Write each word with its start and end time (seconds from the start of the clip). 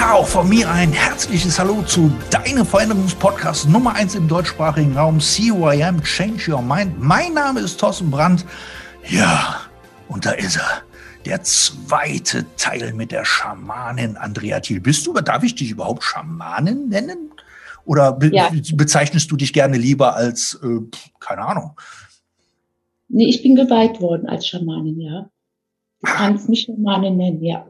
Ja, 0.00 0.14
auch 0.14 0.26
von 0.26 0.48
mir 0.48 0.70
ein 0.70 0.94
herzliches 0.94 1.58
Hallo 1.58 1.82
zu 1.82 2.10
deinem 2.30 2.64
Veränderungspodcast 2.64 3.68
Nummer 3.68 3.94
1 3.94 4.14
im 4.14 4.28
deutschsprachigen 4.28 4.96
Raum, 4.96 5.20
CYM 5.20 6.02
Change 6.02 6.52
Your 6.52 6.62
Mind. 6.62 6.98
Mein 6.98 7.34
Name 7.34 7.60
ist 7.60 7.78
Thorsten 7.78 8.10
Brandt. 8.10 8.46
Ja, 9.10 9.60
und 10.08 10.24
da 10.24 10.30
ist 10.30 10.56
er. 10.56 10.82
Der 11.26 11.42
zweite 11.42 12.46
Teil 12.56 12.94
mit 12.94 13.12
der 13.12 13.26
Schamanin 13.26 14.16
Andrea 14.16 14.60
Thiel. 14.60 14.80
Bist 14.80 15.06
du, 15.06 15.10
oder 15.10 15.20
darf 15.20 15.42
ich 15.42 15.54
dich 15.54 15.70
überhaupt 15.70 16.02
Schamanin 16.02 16.88
nennen? 16.88 17.32
Oder 17.84 18.12
be 18.12 18.30
ja. 18.32 18.50
bezeichnest 18.72 19.30
du 19.30 19.36
dich 19.36 19.52
gerne 19.52 19.76
lieber 19.76 20.16
als, 20.16 20.58
äh, 20.62 20.80
keine 21.18 21.42
Ahnung? 21.42 21.78
Nee, 23.08 23.26
ich 23.26 23.42
bin 23.42 23.54
geweiht 23.54 24.00
worden 24.00 24.30
als 24.30 24.48
Schamanin, 24.48 24.98
ja. 24.98 25.28
Du 26.00 26.10
ah. 26.10 26.14
kannst 26.14 26.48
mich 26.48 26.62
Schamanin 26.62 27.18
nennen, 27.18 27.44
ja. 27.44 27.66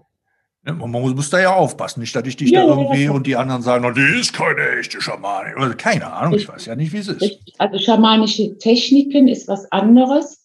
Man 0.63 0.91
muss 0.91 1.31
da 1.31 1.41
ja 1.41 1.55
aufpassen, 1.55 2.01
nicht, 2.01 2.15
dass 2.15 2.27
ich 2.27 2.37
dich 2.37 2.51
ja, 2.51 2.67
da 2.67 2.69
irgendwie 2.69 3.05
ja, 3.05 3.13
und 3.13 3.27
die 3.27 3.35
anderen 3.35 3.63
sagen, 3.63 3.95
die 3.95 4.21
ist 4.21 4.35
keine 4.35 4.79
echte 4.79 5.01
Schamanin. 5.01 5.55
Oder 5.57 5.75
keine 5.75 6.13
Ahnung, 6.13 6.35
ich 6.35 6.47
weiß 6.47 6.67
ja 6.67 6.77
nicht, 6.77 6.93
wie 6.93 6.99
es 6.99 7.09
ist. 7.09 7.39
Also 7.57 7.79
schamanische 7.79 8.59
Techniken 8.59 9.27
ist 9.27 9.49
was 9.49 9.71
anderes, 9.73 10.45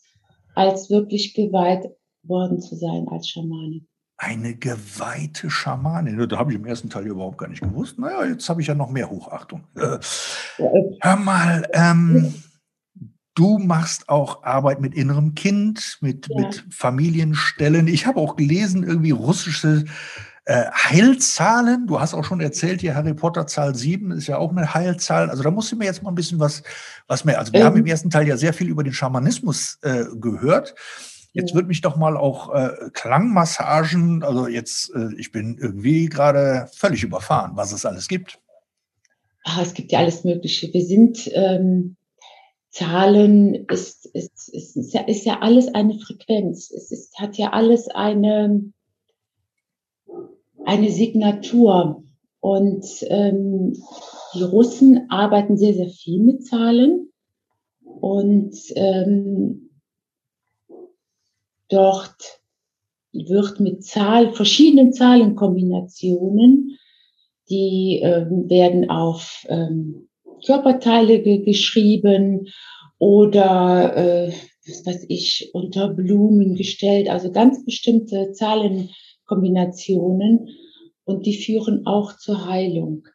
als 0.55 0.89
wirklich 0.89 1.33
geweiht 1.33 1.89
worden 2.23 2.61
zu 2.61 2.75
sein 2.75 3.07
als 3.11 3.27
Schamanin. 3.27 3.87
Eine 4.17 4.55
geweihte 4.55 5.49
Schamanin. 5.49 6.29
Da 6.29 6.37
habe 6.37 6.53
ich 6.53 6.57
im 6.57 6.65
ersten 6.65 6.89
Teil 6.89 7.05
überhaupt 7.07 7.37
gar 7.37 7.49
nicht 7.49 7.61
gewusst. 7.61 7.99
Naja, 7.99 8.23
jetzt 8.25 8.47
habe 8.47 8.61
ich 8.61 8.67
ja 8.67 8.73
noch 8.73 8.89
mehr 8.89 9.09
Hochachtung. 9.09 9.65
Äh, 9.75 9.97
hör 11.01 11.15
mal, 11.17 11.67
ähm, 11.73 12.33
Du 13.35 13.57
machst 13.57 14.07
auch 14.07 14.43
Arbeit 14.43 14.79
mit 14.79 14.95
innerem 14.95 15.35
Kind, 15.35 15.97
mit, 15.99 16.27
ja. 16.29 16.37
mit 16.39 16.65
Familienstellen. 16.69 17.87
Ich 17.87 18.05
habe 18.05 18.19
auch 18.19 18.37
gelesen, 18.37 18.83
irgendwie 18.83 19.11
russische 19.11 19.83
äh, 20.45 20.65
Heilzahlen. 20.71 21.85
Du 21.85 21.99
hast 21.99 22.13
auch 22.13 22.23
schon 22.23 22.39
erzählt, 22.39 22.79
hier 22.79 22.95
Harry 22.95 23.13
Potter 23.13 23.45
Zahl 23.45 23.75
7 23.75 24.11
ist 24.11 24.27
ja 24.27 24.37
auch 24.37 24.51
eine 24.51 24.73
Heilzahl. 24.73 25.29
Also 25.29 25.43
da 25.43 25.51
musst 25.51 25.69
du 25.71 25.75
mir 25.75 25.83
jetzt 25.83 26.01
mal 26.01 26.11
ein 26.11 26.15
bisschen 26.15 26.39
was, 26.39 26.63
was 27.07 27.25
mehr. 27.25 27.37
Also 27.37 27.51
wir 27.51 27.59
ähm. 27.59 27.65
haben 27.65 27.77
im 27.77 27.85
ersten 27.85 28.09
Teil 28.09 28.25
ja 28.25 28.37
sehr 28.37 28.53
viel 28.53 28.69
über 28.69 28.83
den 28.83 28.93
Schamanismus 28.93 29.79
äh, 29.81 30.05
gehört. 30.15 30.73
Jetzt 31.33 31.49
ja. 31.49 31.55
wird 31.55 31.67
mich 31.67 31.81
doch 31.81 31.97
mal 31.97 32.15
auch 32.15 32.53
äh, 32.55 32.69
Klangmassagen, 32.93 34.23
also 34.23 34.47
jetzt, 34.47 34.95
äh, 34.95 35.09
ich 35.17 35.33
bin 35.33 35.57
irgendwie 35.59 36.05
gerade 36.05 36.69
völlig 36.73 37.03
überfahren, 37.03 37.51
was 37.55 37.73
es 37.73 37.85
alles 37.85 38.07
gibt. 38.07 38.39
Ach, 39.43 39.61
es 39.61 39.73
gibt 39.73 39.91
ja 39.91 39.99
alles 39.99 40.23
Mögliche. 40.23 40.73
Wir 40.73 40.85
sind 40.85 41.29
ähm, 41.33 41.94
Zahlen 42.75 43.65
ist, 43.69 44.05
ist, 44.07 44.49
ist, 44.49 44.75
ist, 44.75 44.93
ja, 44.93 45.01
ist 45.07 45.25
ja 45.25 45.39
alles 45.39 45.73
eine 45.73 45.97
Frequenz. 45.97 46.71
Es 46.71 46.91
ist, 46.91 47.17
hat 47.17 47.37
ja 47.37 47.53
alles 47.53 47.87
eine, 47.87 48.73
eine 50.65 50.91
Signatur. 50.91 52.03
Und 52.41 52.85
ähm, 53.03 53.81
die 54.33 54.43
Russen 54.43 55.09
arbeiten 55.09 55.55
sehr, 55.55 55.73
sehr 55.73 55.87
viel 55.87 56.21
mit 56.21 56.45
Zahlen. 56.45 57.13
Und 57.81 58.57
ähm, 58.75 59.69
dort 61.69 62.41
wird 63.13 63.61
mit 63.61 63.85
Zahl, 63.85 64.33
verschiedenen 64.33 64.91
Zahlenkombinationen, 64.91 66.77
die 67.49 68.01
ähm, 68.03 68.49
werden 68.49 68.89
auf 68.89 69.45
ähm, 69.47 70.04
Körperteile 70.45 71.21
ge 71.21 71.39
geschrieben 71.39 72.47
oder 72.97 73.97
äh, 73.97 74.33
was 74.67 74.85
weiß 74.85 75.05
ich, 75.09 75.49
unter 75.53 75.89
Blumen 75.89 76.55
gestellt, 76.55 77.09
also 77.09 77.29
ganz 77.31 77.65
bestimmte 77.65 78.31
Zahlenkombinationen 78.31 80.49
und 81.03 81.25
die 81.25 81.37
führen 81.37 81.85
auch 81.85 82.15
zur 82.17 82.47
Heilung. 82.47 83.05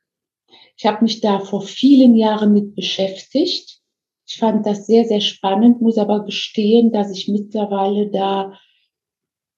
Ich 0.76 0.84
habe 0.86 1.02
mich 1.02 1.20
da 1.20 1.40
vor 1.40 1.62
vielen 1.62 2.14
Jahren 2.14 2.52
mit 2.52 2.74
beschäftigt. 2.74 3.80
Ich 4.26 4.38
fand 4.38 4.64
das 4.64 4.86
sehr, 4.86 5.04
sehr 5.04 5.20
spannend, 5.20 5.82
muss 5.82 5.98
aber 5.98 6.24
gestehen, 6.24 6.92
dass 6.92 7.10
ich 7.10 7.28
mittlerweile 7.28 8.10
da 8.10 8.56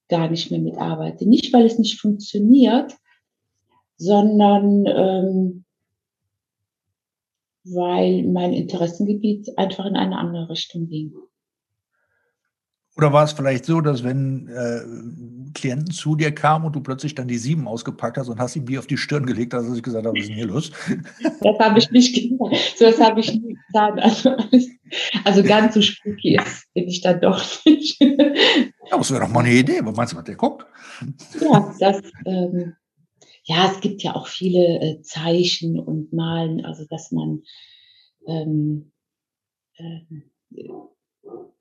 gar 0.09 0.31
nicht 0.31 0.51
mehr 0.51 0.61
mitarbeite. 0.61 1.29
Nicht, 1.29 1.53
weil 1.53 1.67
es 1.67 1.79
nicht 1.79 2.01
funktioniert, 2.01 2.97
sondern 3.97 4.87
ähm, 4.87 5.65
weil 7.65 8.25
mein 8.25 8.53
Interessengebiet 8.53 9.49
einfach 9.57 9.87
in 9.87 9.97
eine 9.97 10.19
andere 10.19 10.49
Richtung 10.51 10.89
ging. 10.89 11.13
Oder 12.97 13.13
war 13.13 13.25
es 13.25 13.33
vielleicht 13.33 13.65
so, 13.65 13.81
dass 13.81 14.05
wenn 14.05 14.49
äh, 14.49 14.81
Klienten 15.55 15.91
zu 15.93 16.15
dir 16.15 16.31
kamen 16.31 16.67
und 16.67 16.77
du 16.77 16.81
plötzlich 16.83 17.15
dann 17.15 17.27
die 17.27 17.39
sieben 17.39 17.67
ausgepackt 17.67 18.19
hast 18.19 18.29
und 18.29 18.39
hast 18.39 18.55
ihm 18.55 18.67
die 18.67 18.79
auf 18.79 18.87
die 18.87 18.99
Stirn 18.99 19.25
gelegt, 19.25 19.55
dass 19.55 19.75
ich 19.75 19.83
gesagt 19.83 20.05
habe, 20.05 20.15
was 20.15 20.23
ist 20.23 20.29
denn 20.29 20.37
hier 20.37 20.47
los? 20.47 20.73
Das 21.41 21.59
habe 21.59 21.79
ich 21.79 21.91
nicht 21.91 22.15
gemacht. 22.15 22.55
So 22.77 22.85
das 22.85 23.01
habe 23.01 23.21
ich 23.21 23.33
nie 23.33 23.57
getan. 23.67 23.99
Also, 23.99 24.37
also, 25.25 25.43
ganz 25.43 25.75
so 25.75 25.81
spooky 25.81 26.37
ist, 26.37 26.67
bin 26.75 26.87
ich 26.87 27.01
dann 27.01 27.21
doch 27.21 27.43
nicht. 27.65 27.99
Ja, 28.01 28.99
das 28.99 29.11
wäre 29.11 29.23
doch 29.23 29.29
mal 29.29 29.41
eine 29.41 29.55
Idee. 29.55 29.81
Was 29.83 29.97
meinst 29.97 30.13
du, 30.13 30.19
was 30.19 30.25
der 30.25 30.37
guckt? 30.37 30.67
Ja, 31.41 31.75
das, 31.81 32.03
ähm, 32.27 32.75
ja, 33.45 33.71
es 33.71 33.81
gibt 33.81 34.03
ja 34.03 34.15
auch 34.15 34.27
viele 34.27 34.81
äh, 34.81 35.03
Zeichen 35.03 35.79
und 35.79 36.13
Malen, 36.13 36.65
also 36.65 36.85
dass 36.89 37.11
man 37.11 37.43
ähm, 38.27 38.93
äh, 39.77 40.01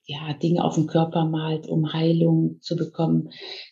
ja, 0.06 0.34
Dinge 0.34 0.64
auf 0.64 0.76
den 0.76 0.88
Körper 0.88 1.26
malt, 1.26 1.68
um 1.68 1.94
Heilung 1.94 2.60
zu 2.62 2.76
bekommen. 2.76 3.30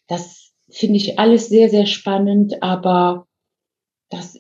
Das 0.07 0.53
finde 0.69 0.97
ich 0.97 1.19
alles 1.19 1.49
sehr, 1.49 1.69
sehr 1.69 1.85
spannend, 1.85 2.61
aber 2.63 3.27
das 4.09 4.37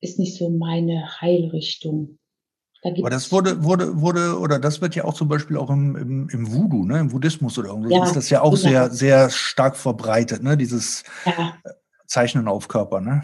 ist 0.00 0.18
nicht 0.18 0.36
so 0.36 0.50
meine 0.50 1.20
Heilrichtung. 1.20 2.18
Da 2.82 2.90
aber 2.90 3.10
das 3.10 3.32
wurde, 3.32 3.64
wurde, 3.64 4.00
wurde, 4.00 4.38
oder 4.38 4.58
das 4.58 4.80
wird 4.80 4.94
ja 4.94 5.04
auch 5.04 5.14
zum 5.14 5.28
Beispiel 5.28 5.56
auch 5.56 5.70
im, 5.70 5.96
im, 5.96 6.28
im 6.28 6.52
Voodoo, 6.52 6.84
ne, 6.84 7.00
im 7.00 7.08
Buddhismus 7.08 7.58
oder 7.58 7.70
irgendwo, 7.70 7.90
ja, 7.90 8.04
ist 8.04 8.14
das 8.14 8.30
ja 8.30 8.42
auch 8.42 8.54
genau. 8.54 8.62
sehr, 8.62 8.90
sehr 8.90 9.30
stark 9.30 9.76
verbreitet, 9.76 10.42
ne, 10.42 10.56
dieses 10.56 11.02
ja. 11.24 11.58
Zeichnen 12.06 12.48
auf 12.48 12.68
Körper, 12.68 13.00
ne? 13.00 13.22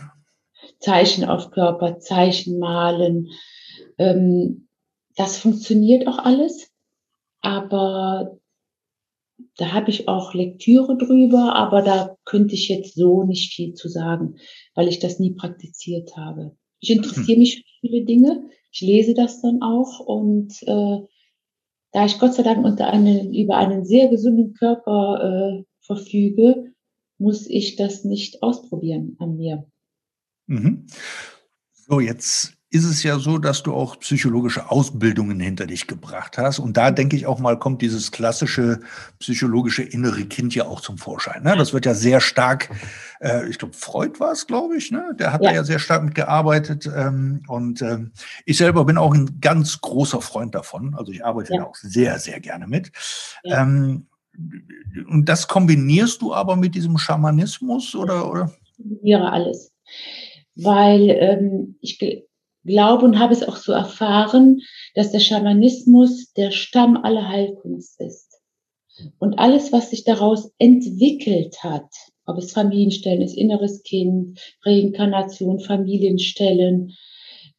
Zeichen 0.81 1.25
auf 1.25 1.50
Körper, 1.50 1.98
Zeichen 1.98 2.59
malen. 2.59 3.28
Ähm, 3.98 4.69
das 5.16 5.37
funktioniert 5.37 6.06
auch 6.09 6.19
alles, 6.19 6.70
aber 7.41 8.38
da 9.56 9.72
habe 9.72 9.91
ich 9.91 10.09
auch 10.09 10.34
Lektüre 10.34 10.97
drüber, 10.97 11.54
aber 11.54 11.82
da 11.82 12.16
könnte 12.25 12.54
ich 12.54 12.69
jetzt 12.69 12.94
so 12.94 13.25
nicht 13.25 13.53
viel 13.53 13.75
zu 13.75 13.88
sagen, 13.88 14.37
weil 14.75 14.88
ich 14.88 14.98
das 14.98 15.19
nie 15.19 15.34
praktiziert 15.34 16.16
habe. 16.16 16.56
Ich 16.81 16.91
interessiere 16.91 17.34
hm. 17.34 17.38
mich 17.38 17.56
für 17.56 17.87
viele 17.87 18.04
Dinge, 18.04 18.48
ich 18.71 18.81
lese 18.81 19.15
das 19.15 19.42
dann 19.42 19.62
auch 19.62 20.00
und 20.00 20.62
äh, 20.62 20.98
da 21.92 22.06
ich 22.06 22.19
Gott 22.19 22.34
sei 22.34 22.42
Dank 22.42 22.65
unter 22.65 22.87
einen, 22.88 23.34
über 23.34 23.56
einen 23.56 23.84
sehr 23.84 24.09
gesunden 24.09 24.54
Körper 24.54 25.59
äh, 25.60 25.65
verfüge, 25.81 26.72
muss 27.22 27.47
ich 27.49 27.77
das 27.77 28.05
nicht 28.05 28.43
ausprobieren 28.43 29.16
an 29.19 29.36
mir. 29.36 29.65
Mhm. 30.47 30.86
So, 31.72 32.01
jetzt 32.01 32.54
ist 32.72 32.84
es 32.86 33.03
ja 33.03 33.19
so, 33.19 33.36
dass 33.36 33.63
du 33.63 33.74
auch 33.74 34.01
psychologische 34.01 34.71
Ausbildungen 34.71 35.39
hinter 35.39 35.66
dich 35.66 35.86
gebracht 35.86 36.39
hast. 36.39 36.59
Und 36.59 36.78
da 36.78 36.91
denke 36.91 37.16
ich 37.16 37.27
auch 37.27 37.39
mal, 37.39 37.59
kommt 37.59 37.83
dieses 37.83 38.13
klassische 38.13 38.80
psychologische 39.19 39.83
innere 39.83 40.24
Kind 40.24 40.54
ja 40.54 40.65
auch 40.65 40.80
zum 40.80 40.97
Vorschein. 40.97 41.42
Ne? 41.42 41.54
Das 41.54 41.74
wird 41.74 41.84
ja 41.84 41.92
sehr 41.92 42.22
stark, 42.22 42.71
äh, 43.21 43.47
ich 43.47 43.59
glaube, 43.59 43.74
Freud 43.74 44.19
war 44.21 44.33
es, 44.33 44.47
glaube 44.47 44.78
ich, 44.78 44.91
ne? 44.91 45.15
der 45.19 45.34
hat 45.34 45.42
ja. 45.42 45.51
da 45.51 45.57
ja 45.57 45.65
sehr 45.65 45.78
stark 45.78 46.03
mitgearbeitet. 46.03 46.91
Ähm, 46.97 47.42
und 47.47 47.83
ähm, 47.83 48.13
ich 48.47 48.57
selber 48.57 48.86
bin 48.86 48.97
auch 48.97 49.13
ein 49.13 49.39
ganz 49.42 49.83
großer 49.83 50.22
Freund 50.22 50.54
davon. 50.54 50.95
Also 50.95 51.13
ich 51.13 51.27
arbeite 51.27 51.53
ja. 51.53 51.60
da 51.60 51.66
auch 51.66 51.77
sehr, 51.77 52.19
sehr 52.19 52.41
gerne 52.41 52.66
mit. 52.66 52.91
Ja. 53.45 53.60
Ähm, 53.60 54.07
und 55.09 55.29
das 55.29 55.49
kombinierst 55.49 56.23
du 56.23 56.33
aber 56.33 56.57
mit 56.57 56.75
diesem 56.75 56.99
Schamanismus 56.99 57.95
oder? 57.95 58.31
oder? 58.31 58.53
Ich 58.65 58.77
kombiniere 58.77 59.31
alles. 59.31 59.73
Weil 60.55 61.11
ähm, 61.11 61.77
ich 61.81 61.99
glaube 62.65 63.05
und 63.05 63.19
habe 63.19 63.33
es 63.33 63.43
auch 63.43 63.57
so 63.57 63.73
erfahren, 63.73 64.61
dass 64.95 65.13
der 65.13 65.21
Schamanismus 65.21 66.33
der 66.33 66.51
Stamm 66.51 66.97
aller 66.97 67.29
Heilkunst 67.29 68.01
ist. 68.01 68.29
Und 69.19 69.39
alles, 69.39 69.73
was 69.73 69.91
sich 69.91 70.05
daraus 70.05 70.53
entwickelt 70.59 71.63
hat, 71.63 71.89
ob 72.27 72.39
es 72.39 72.53
Familienstellen 72.53 73.23
ist, 73.23 73.37
inneres 73.37 73.83
Kind, 73.83 74.39
Reinkarnation, 74.65 75.61
Familienstellen, 75.61 76.93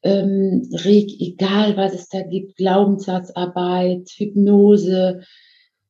ähm, 0.04 0.70
egal 0.72 1.76
was 1.78 1.94
es 1.94 2.10
da 2.10 2.22
gibt, 2.22 2.58
Glaubenssatzarbeit, 2.58 4.10
Hypnose, 4.16 5.24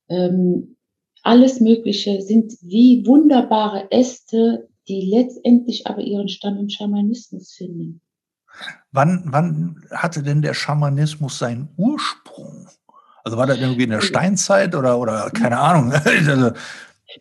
ähm, 0.09 0.75
alles 1.23 1.59
Mögliche 1.59 2.21
sind 2.21 2.53
wie 2.61 3.03
wunderbare 3.05 3.91
Äste, 3.91 4.67
die 4.87 5.09
letztendlich 5.09 5.87
aber 5.87 6.01
ihren 6.01 6.27
Stamm 6.27 6.57
im 6.57 6.69
Schamanismus 6.69 7.53
finden. 7.53 8.01
Wann, 8.91 9.23
wann 9.27 9.83
hatte 9.91 10.21
denn 10.21 10.41
der 10.41 10.53
Schamanismus 10.53 11.39
seinen 11.39 11.69
Ursprung? 11.77 12.67
Also 13.23 13.37
war 13.37 13.47
das 13.47 13.57
irgendwie 13.57 13.83
in 13.83 13.89
der 13.89 14.01
Steinzeit 14.01 14.75
oder, 14.75 14.99
oder 14.99 15.29
keine 15.31 15.59
Ahnung? 15.59 15.93
Also 16.27 16.51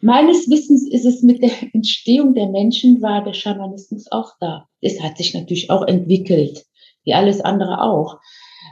Meines 0.01 0.49
Wissens 0.49 0.89
ist 0.91 1.05
es 1.05 1.23
mit 1.23 1.43
der 1.43 1.53
Entstehung 1.75 2.35
der 2.35 2.49
Menschen 2.49 3.03
war 3.03 3.23
der 3.23 3.35
Schamanismus 3.35 4.11
auch 4.11 4.33
da. 4.41 4.69
Es 4.81 5.01
hat 5.03 5.19
sich 5.19 5.35
natürlich 5.35 5.71
auch 5.71 5.87
entwickelt, 5.87 6.65
wie 7.05 7.15
alles 7.15 7.41
andere 7.41 7.83
auch. 7.83 8.19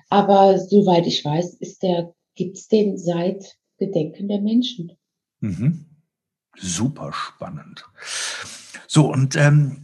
Aber 0.08 0.58
soweit 0.58 1.06
ich 1.06 1.24
weiß, 1.24 1.54
ist 1.60 1.82
der, 1.82 2.14
gibt's 2.34 2.68
den 2.68 2.96
seit 2.96 3.56
Gedenken 3.80 4.28
der 4.28 4.40
Menschen. 4.40 4.92
Mhm. 5.40 5.86
Super 6.56 7.12
spannend. 7.12 7.84
So, 8.86 9.10
und 9.10 9.34
ähm, 9.34 9.82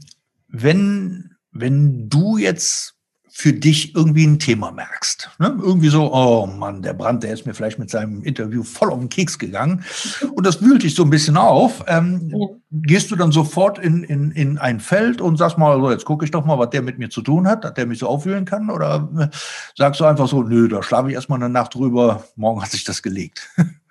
wenn, 0.48 1.34
wenn 1.50 2.08
du 2.08 2.36
jetzt 2.36 2.96
für 3.38 3.52
dich 3.52 3.94
irgendwie 3.94 4.26
ein 4.26 4.38
Thema 4.38 4.70
merkst. 4.70 5.28
Ne? 5.38 5.58
Irgendwie 5.60 5.90
so, 5.90 6.10
oh 6.10 6.46
Mann, 6.46 6.80
der 6.80 6.94
Brand, 6.94 7.22
der 7.22 7.34
ist 7.34 7.44
mir 7.44 7.52
vielleicht 7.52 7.78
mit 7.78 7.90
seinem 7.90 8.22
Interview 8.22 8.62
voll 8.62 8.90
auf 8.90 8.98
den 8.98 9.10
Keks 9.10 9.38
gegangen. 9.38 9.84
Und 10.34 10.46
das 10.46 10.62
wühlt 10.62 10.82
dich 10.82 10.94
so 10.94 11.02
ein 11.02 11.10
bisschen 11.10 11.36
auf. 11.36 11.84
Ähm, 11.86 12.32
ja. 12.34 12.46
Gehst 12.70 13.10
du 13.10 13.16
dann 13.16 13.32
sofort 13.32 13.78
in, 13.78 14.04
in, 14.04 14.30
in 14.30 14.56
ein 14.56 14.80
Feld 14.80 15.20
und 15.20 15.36
sagst 15.36 15.58
mal, 15.58 15.78
so, 15.78 15.90
jetzt 15.90 16.06
gucke 16.06 16.24
ich 16.24 16.30
doch 16.30 16.46
mal, 16.46 16.58
was 16.58 16.70
der 16.70 16.80
mit 16.80 16.98
mir 16.98 17.10
zu 17.10 17.20
tun 17.20 17.46
hat, 17.46 17.64
dass 17.64 17.74
der 17.74 17.86
mich 17.86 17.98
so 17.98 18.08
aufwühlen 18.08 18.46
kann? 18.46 18.70
Oder 18.70 19.08
äh, 19.18 19.28
sagst 19.76 20.00
du 20.00 20.06
einfach 20.06 20.28
so, 20.28 20.42
nö, 20.42 20.66
da 20.66 20.82
schlafe 20.82 21.08
ich 21.08 21.14
erstmal 21.14 21.38
eine 21.38 21.50
Nacht 21.50 21.74
drüber, 21.74 22.24
morgen 22.36 22.62
hat 22.62 22.70
sich 22.70 22.84
das 22.84 23.02
gelegt? 23.02 23.50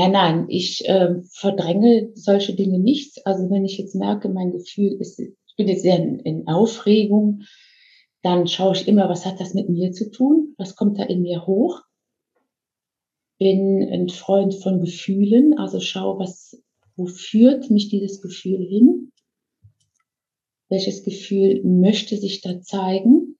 Nein, 0.00 0.12
nein, 0.12 0.46
ich 0.48 0.88
äh, 0.88 1.20
verdränge 1.30 2.10
solche 2.14 2.54
Dinge 2.54 2.78
nicht. 2.78 3.26
Also 3.26 3.50
wenn 3.50 3.66
ich 3.66 3.76
jetzt 3.76 3.94
merke, 3.94 4.30
mein 4.30 4.50
Gefühl 4.50 4.92
ist, 4.98 5.20
ich 5.20 5.56
bin 5.58 5.68
jetzt 5.68 5.82
sehr 5.82 5.98
in, 5.98 6.20
in 6.20 6.48
Aufregung, 6.48 7.42
dann 8.22 8.46
schaue 8.46 8.74
ich 8.74 8.88
immer, 8.88 9.10
was 9.10 9.26
hat 9.26 9.40
das 9.40 9.52
mit 9.52 9.68
mir 9.68 9.92
zu 9.92 10.10
tun? 10.10 10.54
Was 10.56 10.74
kommt 10.74 10.98
da 10.98 11.02
in 11.02 11.20
mir 11.20 11.46
hoch? 11.46 11.82
Bin 13.38 13.86
ein 13.92 14.08
Freund 14.08 14.54
von 14.54 14.80
Gefühlen, 14.80 15.58
also 15.58 15.80
schaue, 15.80 16.18
was, 16.18 16.58
wo 16.96 17.04
führt 17.04 17.70
mich 17.70 17.90
dieses 17.90 18.22
Gefühl 18.22 18.66
hin? 18.66 19.12
Welches 20.70 21.04
Gefühl 21.04 21.62
möchte 21.62 22.16
sich 22.16 22.40
da 22.40 22.62
zeigen? 22.62 23.36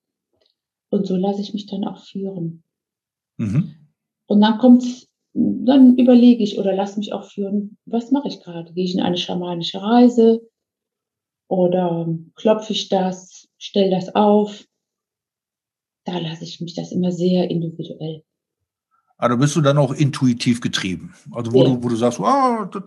Und 0.90 1.06
so 1.06 1.16
lasse 1.16 1.40
ich 1.40 1.54
mich 1.54 1.64
dann 1.64 1.84
auch 1.84 2.04
führen. 2.04 2.64
Mhm. 3.38 3.76
Und 4.26 4.42
dann 4.42 4.58
kommt, 4.58 5.08
dann 5.32 5.96
überlege 5.96 6.42
ich 6.42 6.58
oder 6.58 6.74
lasse 6.74 6.98
mich 6.98 7.12
auch 7.12 7.24
führen, 7.24 7.76
was 7.86 8.10
mache 8.10 8.28
ich 8.28 8.40
gerade? 8.42 8.72
Gehe 8.72 8.84
ich 8.84 8.94
in 8.94 9.00
eine 9.00 9.16
schamanische 9.16 9.80
Reise? 9.80 10.40
Oder 11.48 12.08
klopfe 12.34 12.72
ich 12.72 12.88
das, 12.88 13.48
stelle 13.58 13.90
das 13.90 14.14
auf? 14.14 14.64
da 16.04 16.18
lasse 16.18 16.44
ich 16.44 16.60
mich 16.60 16.74
das 16.74 16.92
immer 16.92 17.12
sehr 17.12 17.50
individuell. 17.50 18.22
Aber 19.18 19.36
bist 19.36 19.54
du 19.54 19.60
dann 19.60 19.78
auch 19.78 19.92
intuitiv 19.92 20.60
getrieben. 20.60 21.14
Also 21.32 21.52
wo, 21.52 21.62
ja. 21.62 21.68
du, 21.68 21.84
wo 21.84 21.88
du 21.88 21.96
sagst, 21.96 22.20
oh, 22.20 22.64
das, 22.64 22.84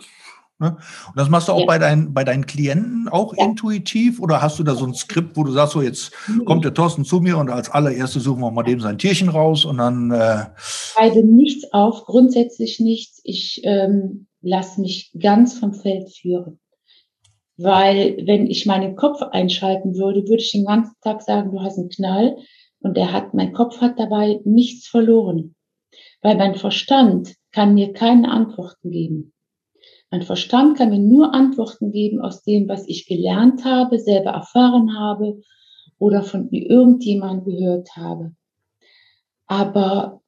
ne? 0.64 0.78
Und 1.08 1.18
das 1.18 1.30
machst 1.30 1.48
du 1.48 1.52
auch 1.52 1.60
ja. 1.60 1.66
bei, 1.66 1.78
deinen, 1.78 2.14
bei 2.14 2.24
deinen 2.24 2.46
Klienten 2.46 3.08
auch 3.10 3.36
ja. 3.36 3.46
intuitiv 3.46 4.20
oder 4.20 4.42
hast 4.42 4.58
du 4.58 4.64
da 4.64 4.76
so 4.76 4.86
ein 4.86 4.94
Skript, 4.94 5.38
wo 5.38 5.44
du 5.44 5.52
sagst, 5.52 5.74
so 5.74 5.82
jetzt 5.82 6.12
mhm. 6.28 6.46
kommt 6.46 6.66
der 6.66 6.74
Thorsten 6.74 7.06
zu 7.06 7.20
mir 7.20 7.38
und 7.38 7.50
als 7.50 7.70
allererstes 7.70 8.24
suchen 8.24 8.42
wir 8.42 8.52
mal 8.52 8.64
dem 8.64 8.80
sein 8.80 8.98
Tierchen 8.98 9.30
raus 9.30 9.66
und 9.66 9.78
dann. 9.78 10.12
Äh 10.12 10.46
Schreibe 10.58 11.24
nichts 11.24 11.72
auf, 11.74 12.06
grundsätzlich 12.06 12.80
nichts. 12.80 13.22
Ich 13.24 13.62
ähm, 13.64 14.28
lasse 14.42 14.82
mich 14.82 15.12
ganz 15.20 15.58
vom 15.58 15.74
Feld 15.74 16.10
führen. 16.12 16.60
Weil 17.58 18.18
wenn 18.26 18.48
ich 18.48 18.66
meinen 18.66 18.96
Kopf 18.96 19.22
einschalten 19.22 19.96
würde, 19.96 20.22
würde 20.24 20.42
ich 20.42 20.52
den 20.52 20.66
ganzen 20.66 20.96
Tag 21.02 21.22
sagen, 21.22 21.52
du 21.52 21.62
hast 21.62 21.78
einen 21.78 21.90
Knall. 21.90 22.38
Und 22.80 22.98
er 22.98 23.12
hat, 23.12 23.34
mein 23.34 23.54
Kopf 23.54 23.80
hat 23.80 24.00
dabei 24.00 24.42
nichts 24.44 24.88
verloren. 24.88 25.56
Weil 26.22 26.36
mein 26.38 26.56
Verstand 26.56 27.36
kann 27.52 27.76
mir 27.76 27.94
keine 27.94 28.32
Antworten 28.32 28.92
geben. 28.92 29.34
Mein 30.14 30.22
Verstand 30.22 30.78
kann 30.78 30.92
mir 30.92 31.00
nur 31.00 31.34
Antworten 31.34 31.92
geben 31.92 32.22
aus 32.22 32.44
dem, 32.44 32.68
was 32.68 32.88
ich 32.88 33.08
gelernt 33.08 33.66
habe, 33.66 33.98
selber 33.98 34.30
erfahren 34.30 34.96
habe 34.96 35.42
oder 35.98 36.22
von 36.22 36.52
irgendjemandem 36.52 37.58
gehört 37.58 37.96
habe. 37.96 38.36
Aber 39.48 40.22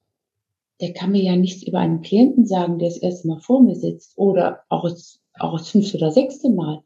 der 0.81 0.91
kann 0.93 1.11
mir 1.11 1.21
ja 1.21 1.35
nichts 1.35 1.61
über 1.61 1.77
einen 1.77 2.01
Klienten 2.01 2.47
sagen, 2.47 2.79
der 2.79 2.89
das 2.89 2.97
erste 2.97 3.27
Mal 3.27 3.39
vor 3.41 3.61
mir 3.61 3.75
sitzt 3.75 4.17
oder 4.17 4.63
auch 4.69 4.89
das, 4.89 5.21
auch 5.37 5.55
das 5.55 5.69
fünfte 5.69 5.97
oder 5.97 6.09
sechste 6.09 6.49
Mal. 6.49 6.81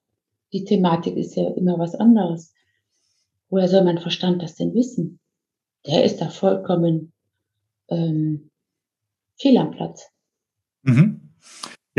Die 0.52 0.66
Thematik 0.66 1.16
ist 1.16 1.38
ja 1.38 1.48
immer 1.52 1.80
was 1.80 1.96
anderes. 1.96 2.54
Woher 3.50 3.70
soll 3.70 3.86
mein 3.86 4.00
Verstand 4.00 4.44
das 4.44 4.56
denn 4.56 4.74
wissen? 4.74 5.22
der 5.86 6.04
ist 6.04 6.20
da 6.20 6.30
vollkommen 6.30 7.14
ähm, 7.88 8.50
fehl 9.38 9.58
am 9.58 9.72
Platz. 9.72 10.12
Mhm. 10.82 11.30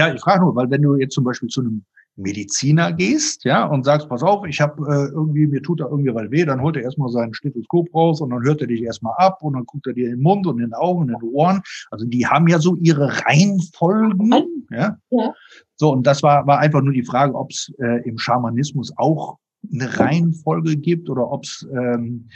Ja, 0.00 0.14
ich 0.14 0.20
frage 0.22 0.40
nur, 0.40 0.56
weil 0.56 0.70
wenn 0.70 0.80
du 0.80 0.96
jetzt 0.96 1.12
zum 1.12 1.24
Beispiel 1.24 1.50
zu 1.50 1.60
einem 1.60 1.84
Mediziner 2.16 2.90
gehst, 2.90 3.44
ja, 3.44 3.66
und 3.66 3.84
sagst, 3.84 4.08
pass 4.08 4.22
auf, 4.22 4.46
ich 4.46 4.58
habe 4.58 4.82
äh, 4.88 5.12
irgendwie, 5.12 5.46
mir 5.46 5.60
tut 5.60 5.80
da 5.80 5.88
irgendwie 5.88 6.14
was 6.14 6.30
weh, 6.30 6.42
dann 6.46 6.62
holt 6.62 6.76
er 6.76 6.84
erstmal 6.84 7.10
seinen 7.10 7.34
Stethoskop 7.34 7.94
raus 7.94 8.22
und 8.22 8.30
dann 8.30 8.42
hört 8.42 8.62
er 8.62 8.66
dich 8.66 8.82
erstmal 8.82 9.12
ab 9.18 9.42
und 9.42 9.52
dann 9.52 9.66
guckt 9.66 9.86
er 9.86 9.92
dir 9.92 10.06
in 10.06 10.12
den 10.12 10.22
Mund 10.22 10.46
und 10.46 10.58
in 10.58 10.70
den 10.70 10.72
Augen 10.72 11.02
und 11.02 11.08
in 11.10 11.18
den 11.18 11.28
Ohren. 11.34 11.60
Also 11.90 12.06
die 12.06 12.26
haben 12.26 12.48
ja 12.48 12.58
so 12.58 12.76
ihre 12.76 13.12
Reihenfolgen, 13.26 14.66
ja. 14.70 14.96
ja. 15.10 15.34
So, 15.76 15.92
und 15.92 16.06
das 16.06 16.22
war, 16.22 16.46
war 16.46 16.60
einfach 16.60 16.80
nur 16.80 16.94
die 16.94 17.04
Frage, 17.04 17.34
ob 17.34 17.50
es 17.50 17.70
äh, 17.78 18.08
im 18.08 18.16
Schamanismus 18.16 18.90
auch 18.96 19.36
eine 19.70 19.98
Reihenfolge 19.98 20.78
gibt 20.78 21.10
oder 21.10 21.30
ob 21.30 21.44
es 21.44 21.68
ähm, 21.74 22.26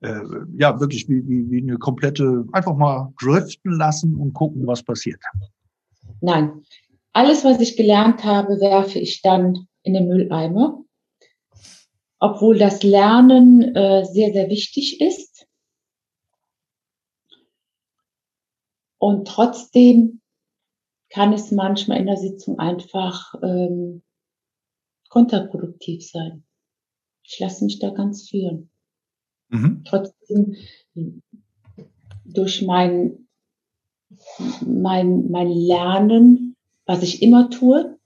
äh, 0.00 0.22
ja 0.56 0.80
wirklich 0.80 1.08
wie, 1.08 1.24
wie, 1.28 1.48
wie 1.52 1.62
eine 1.62 1.78
komplette, 1.78 2.44
einfach 2.50 2.74
mal 2.74 3.12
driften 3.20 3.74
lassen 3.74 4.16
und 4.16 4.32
gucken, 4.32 4.66
was 4.66 4.82
passiert. 4.82 5.22
Nein, 6.20 6.62
alles, 7.12 7.44
was 7.44 7.60
ich 7.60 7.76
gelernt 7.76 8.24
habe, 8.24 8.60
werfe 8.60 8.98
ich 8.98 9.22
dann 9.22 9.68
in 9.82 9.94
den 9.94 10.08
Mülleimer. 10.08 10.82
Obwohl 12.18 12.58
das 12.58 12.82
Lernen 12.82 13.74
äh, 13.74 14.04
sehr, 14.04 14.32
sehr 14.32 14.48
wichtig 14.48 15.00
ist. 15.00 15.46
Und 18.98 19.26
trotzdem 19.26 20.20
kann 21.10 21.32
es 21.32 21.50
manchmal 21.50 21.98
in 21.98 22.06
der 22.06 22.16
Sitzung 22.16 22.58
einfach 22.58 23.34
ähm, 23.42 24.02
kontraproduktiv 25.08 26.08
sein. 26.08 26.44
Ich 27.24 27.38
lasse 27.38 27.64
mich 27.64 27.80
da 27.80 27.90
ganz 27.90 28.28
führen. 28.30 28.70
Mhm. 29.48 29.82
Trotzdem 29.84 30.56
durch 32.24 32.62
mein, 32.62 33.28
mein, 34.64 35.30
mein 35.30 35.48
Lernen, 35.48 36.51
was 36.86 37.02
ich 37.02 37.22
immer 37.22 37.50
tue, 37.50 37.98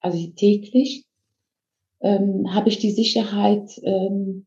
also 0.00 0.26
täglich, 0.32 1.06
ähm, 2.00 2.52
habe 2.52 2.68
ich 2.68 2.78
die 2.78 2.90
Sicherheit, 2.90 3.80
ähm, 3.84 4.46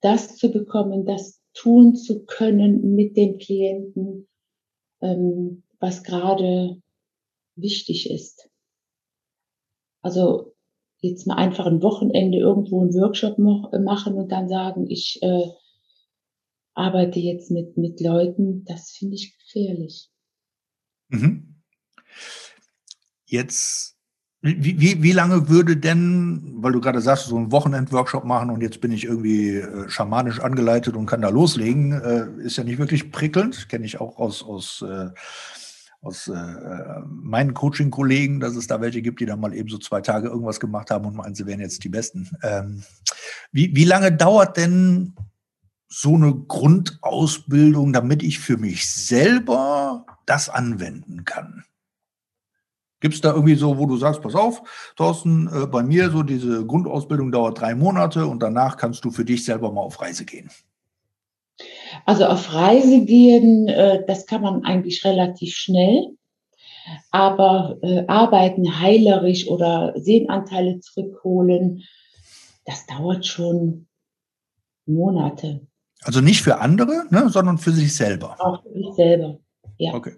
das 0.00 0.36
zu 0.36 0.50
bekommen, 0.50 1.06
das 1.06 1.40
tun 1.54 1.94
zu 1.94 2.24
können 2.24 2.94
mit 2.94 3.16
dem 3.16 3.38
Klienten, 3.38 4.28
ähm, 5.00 5.62
was 5.78 6.02
gerade 6.02 6.82
wichtig 7.56 8.10
ist. 8.10 8.50
Also 10.02 10.54
jetzt 11.00 11.26
mal 11.26 11.36
einfach 11.36 11.66
ein 11.66 11.82
Wochenende 11.82 12.38
irgendwo 12.38 12.80
einen 12.80 12.94
Workshop 12.94 13.38
machen 13.38 14.14
und 14.14 14.32
dann 14.32 14.48
sagen, 14.48 14.90
ich 14.90 15.18
äh, 15.22 15.48
arbeite 16.74 17.20
jetzt 17.20 17.50
mit, 17.50 17.76
mit 17.76 18.00
Leuten, 18.00 18.64
das 18.64 18.90
finde 18.90 19.14
ich 19.14 19.38
gefährlich. 19.38 20.10
Mhm. 21.08 21.53
Jetzt, 23.26 23.96
wie, 24.42 24.78
wie, 24.80 25.02
wie 25.02 25.12
lange 25.12 25.48
würde 25.48 25.76
denn, 25.76 26.54
weil 26.56 26.72
du 26.72 26.80
gerade 26.80 27.00
sagst, 27.00 27.26
so 27.26 27.36
einen 27.36 27.52
Wochenend-Workshop 27.52 28.24
machen 28.24 28.50
und 28.50 28.62
jetzt 28.62 28.80
bin 28.80 28.92
ich 28.92 29.04
irgendwie 29.04 29.56
äh, 29.56 29.88
schamanisch 29.88 30.40
angeleitet 30.40 30.96
und 30.96 31.06
kann 31.06 31.22
da 31.22 31.30
loslegen, 31.30 31.92
äh, 31.92 32.26
ist 32.42 32.56
ja 32.56 32.64
nicht 32.64 32.78
wirklich 32.78 33.10
prickelnd, 33.10 33.68
kenne 33.68 33.86
ich 33.86 34.00
auch 34.00 34.18
aus, 34.18 34.42
aus 34.42 34.82
äh, 34.82 35.10
aus 36.04 36.28
äh, 36.28 37.00
meinen 37.06 37.54
Coaching-Kollegen, 37.54 38.40
dass 38.40 38.56
es 38.56 38.66
da 38.66 38.80
welche 38.80 39.02
gibt, 39.02 39.20
die 39.20 39.26
dann 39.26 39.40
mal 39.40 39.54
eben 39.54 39.68
so 39.68 39.78
zwei 39.78 40.00
Tage 40.00 40.28
irgendwas 40.28 40.60
gemacht 40.60 40.90
haben 40.90 41.06
und 41.06 41.16
meinen, 41.16 41.34
sie 41.34 41.46
wären 41.46 41.60
jetzt 41.60 41.82
die 41.82 41.88
Besten. 41.88 42.30
Ähm, 42.42 42.82
wie, 43.52 43.74
wie 43.74 43.84
lange 43.84 44.12
dauert 44.12 44.56
denn 44.56 45.14
so 45.88 46.14
eine 46.14 46.34
Grundausbildung, 46.34 47.92
damit 47.92 48.22
ich 48.22 48.38
für 48.38 48.56
mich 48.56 48.90
selber 48.92 50.04
das 50.26 50.48
anwenden 50.48 51.24
kann? 51.24 51.64
Gibt 53.00 53.14
es 53.14 53.20
da 53.20 53.32
irgendwie 53.32 53.54
so, 53.54 53.78
wo 53.78 53.86
du 53.86 53.96
sagst, 53.96 54.22
pass 54.22 54.34
auf, 54.34 54.62
Thorsten, 54.96 55.48
äh, 55.48 55.66
bei 55.66 55.82
mir 55.82 56.10
so 56.10 56.22
diese 56.22 56.64
Grundausbildung 56.64 57.32
dauert 57.32 57.60
drei 57.60 57.74
Monate 57.74 58.26
und 58.26 58.42
danach 58.42 58.76
kannst 58.76 59.04
du 59.04 59.10
für 59.10 59.24
dich 59.24 59.44
selber 59.44 59.72
mal 59.72 59.82
auf 59.82 60.00
Reise 60.00 60.24
gehen? 60.24 60.50
Also 62.06 62.24
auf 62.26 62.52
Reise 62.52 63.04
gehen, 63.04 63.68
äh, 63.68 64.04
das 64.06 64.26
kann 64.26 64.42
man 64.42 64.64
eigentlich 64.64 65.04
relativ 65.04 65.54
schnell. 65.54 66.16
Aber 67.10 67.78
äh, 67.82 68.04
arbeiten 68.08 68.78
heilerisch 68.78 69.48
oder 69.48 69.94
Sehnanteile 69.96 70.80
zurückholen, 70.80 71.82
das 72.66 72.86
dauert 72.86 73.24
schon 73.24 73.86
Monate. 74.86 75.66
Also 76.02 76.20
nicht 76.20 76.42
für 76.42 76.60
andere, 76.60 77.06
ne, 77.10 77.30
sondern 77.30 77.56
für 77.56 77.72
sich 77.72 77.94
selber. 77.94 78.36
Auch 78.38 78.62
für 78.62 78.72
sich 78.72 78.94
selber, 78.94 79.38
ja. 79.78 79.94
Okay. 79.94 80.16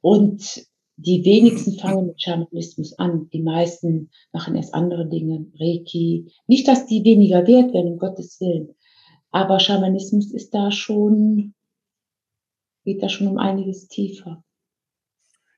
Und 0.00 0.66
die 1.02 1.24
wenigsten 1.24 1.78
fangen 1.78 2.06
mit 2.06 2.22
Schamanismus 2.22 2.98
an. 2.98 3.28
Die 3.32 3.42
meisten 3.42 4.10
machen 4.32 4.54
erst 4.54 4.74
andere 4.74 5.08
Dinge, 5.08 5.46
Reiki. 5.58 6.32
Nicht, 6.46 6.68
dass 6.68 6.86
die 6.86 7.04
weniger 7.04 7.46
wert 7.46 7.72
werden, 7.74 7.92
um 7.92 7.98
Gottes 7.98 8.40
Willen. 8.40 8.74
Aber 9.30 9.60
Schamanismus 9.60 10.32
ist 10.32 10.54
da 10.54 10.70
schon, 10.70 11.54
geht 12.84 13.02
da 13.02 13.08
schon 13.08 13.28
um 13.28 13.38
einiges 13.38 13.88
tiefer. 13.88 14.44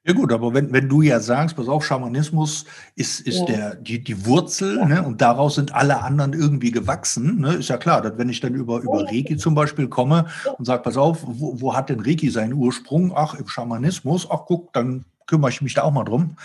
Ja 0.07 0.13
gut, 0.13 0.33
aber 0.33 0.53
wenn, 0.53 0.71
wenn 0.71 0.87
du 0.87 1.01
ja 1.01 1.19
sagst, 1.19 1.57
pass 1.57 1.67
auf, 1.67 1.83
Schamanismus 1.83 2.67
ist, 2.95 3.21
ist 3.21 3.41
ja. 3.41 3.45
der, 3.47 3.75
die, 3.77 4.05
die 4.05 4.27
Wurzel 4.27 4.77
ja. 4.77 4.85
ne, 4.85 5.03
und 5.03 5.23
daraus 5.23 5.55
sind 5.55 5.75
alle 5.75 6.03
anderen 6.03 6.35
irgendwie 6.35 6.71
gewachsen, 6.71 7.41
ne, 7.41 7.55
ist 7.55 7.71
ja 7.71 7.79
klar, 7.79 8.03
dass 8.03 8.19
wenn 8.19 8.29
ich 8.29 8.41
dann 8.41 8.55
über, 8.55 8.81
über 8.81 9.07
Reiki 9.07 9.39
zum 9.39 9.55
Beispiel 9.55 9.89
komme 9.89 10.27
und 10.59 10.67
sage, 10.67 10.83
pass 10.83 10.99
auf, 10.99 11.25
wo, 11.27 11.59
wo 11.59 11.75
hat 11.75 11.89
denn 11.89 12.01
Reiki 12.01 12.29
seinen 12.29 12.53
Ursprung? 12.53 13.13
Ach, 13.17 13.33
im 13.33 13.49
Schamanismus, 13.49 14.31
ach 14.31 14.43
guck, 14.47 14.75
dann 14.75 15.07
kümmere 15.27 15.51
ich 15.51 15.63
mich 15.63 15.75
da 15.75 15.83
auch 15.83 15.93
mal 15.93 16.05
drum. 16.05 16.37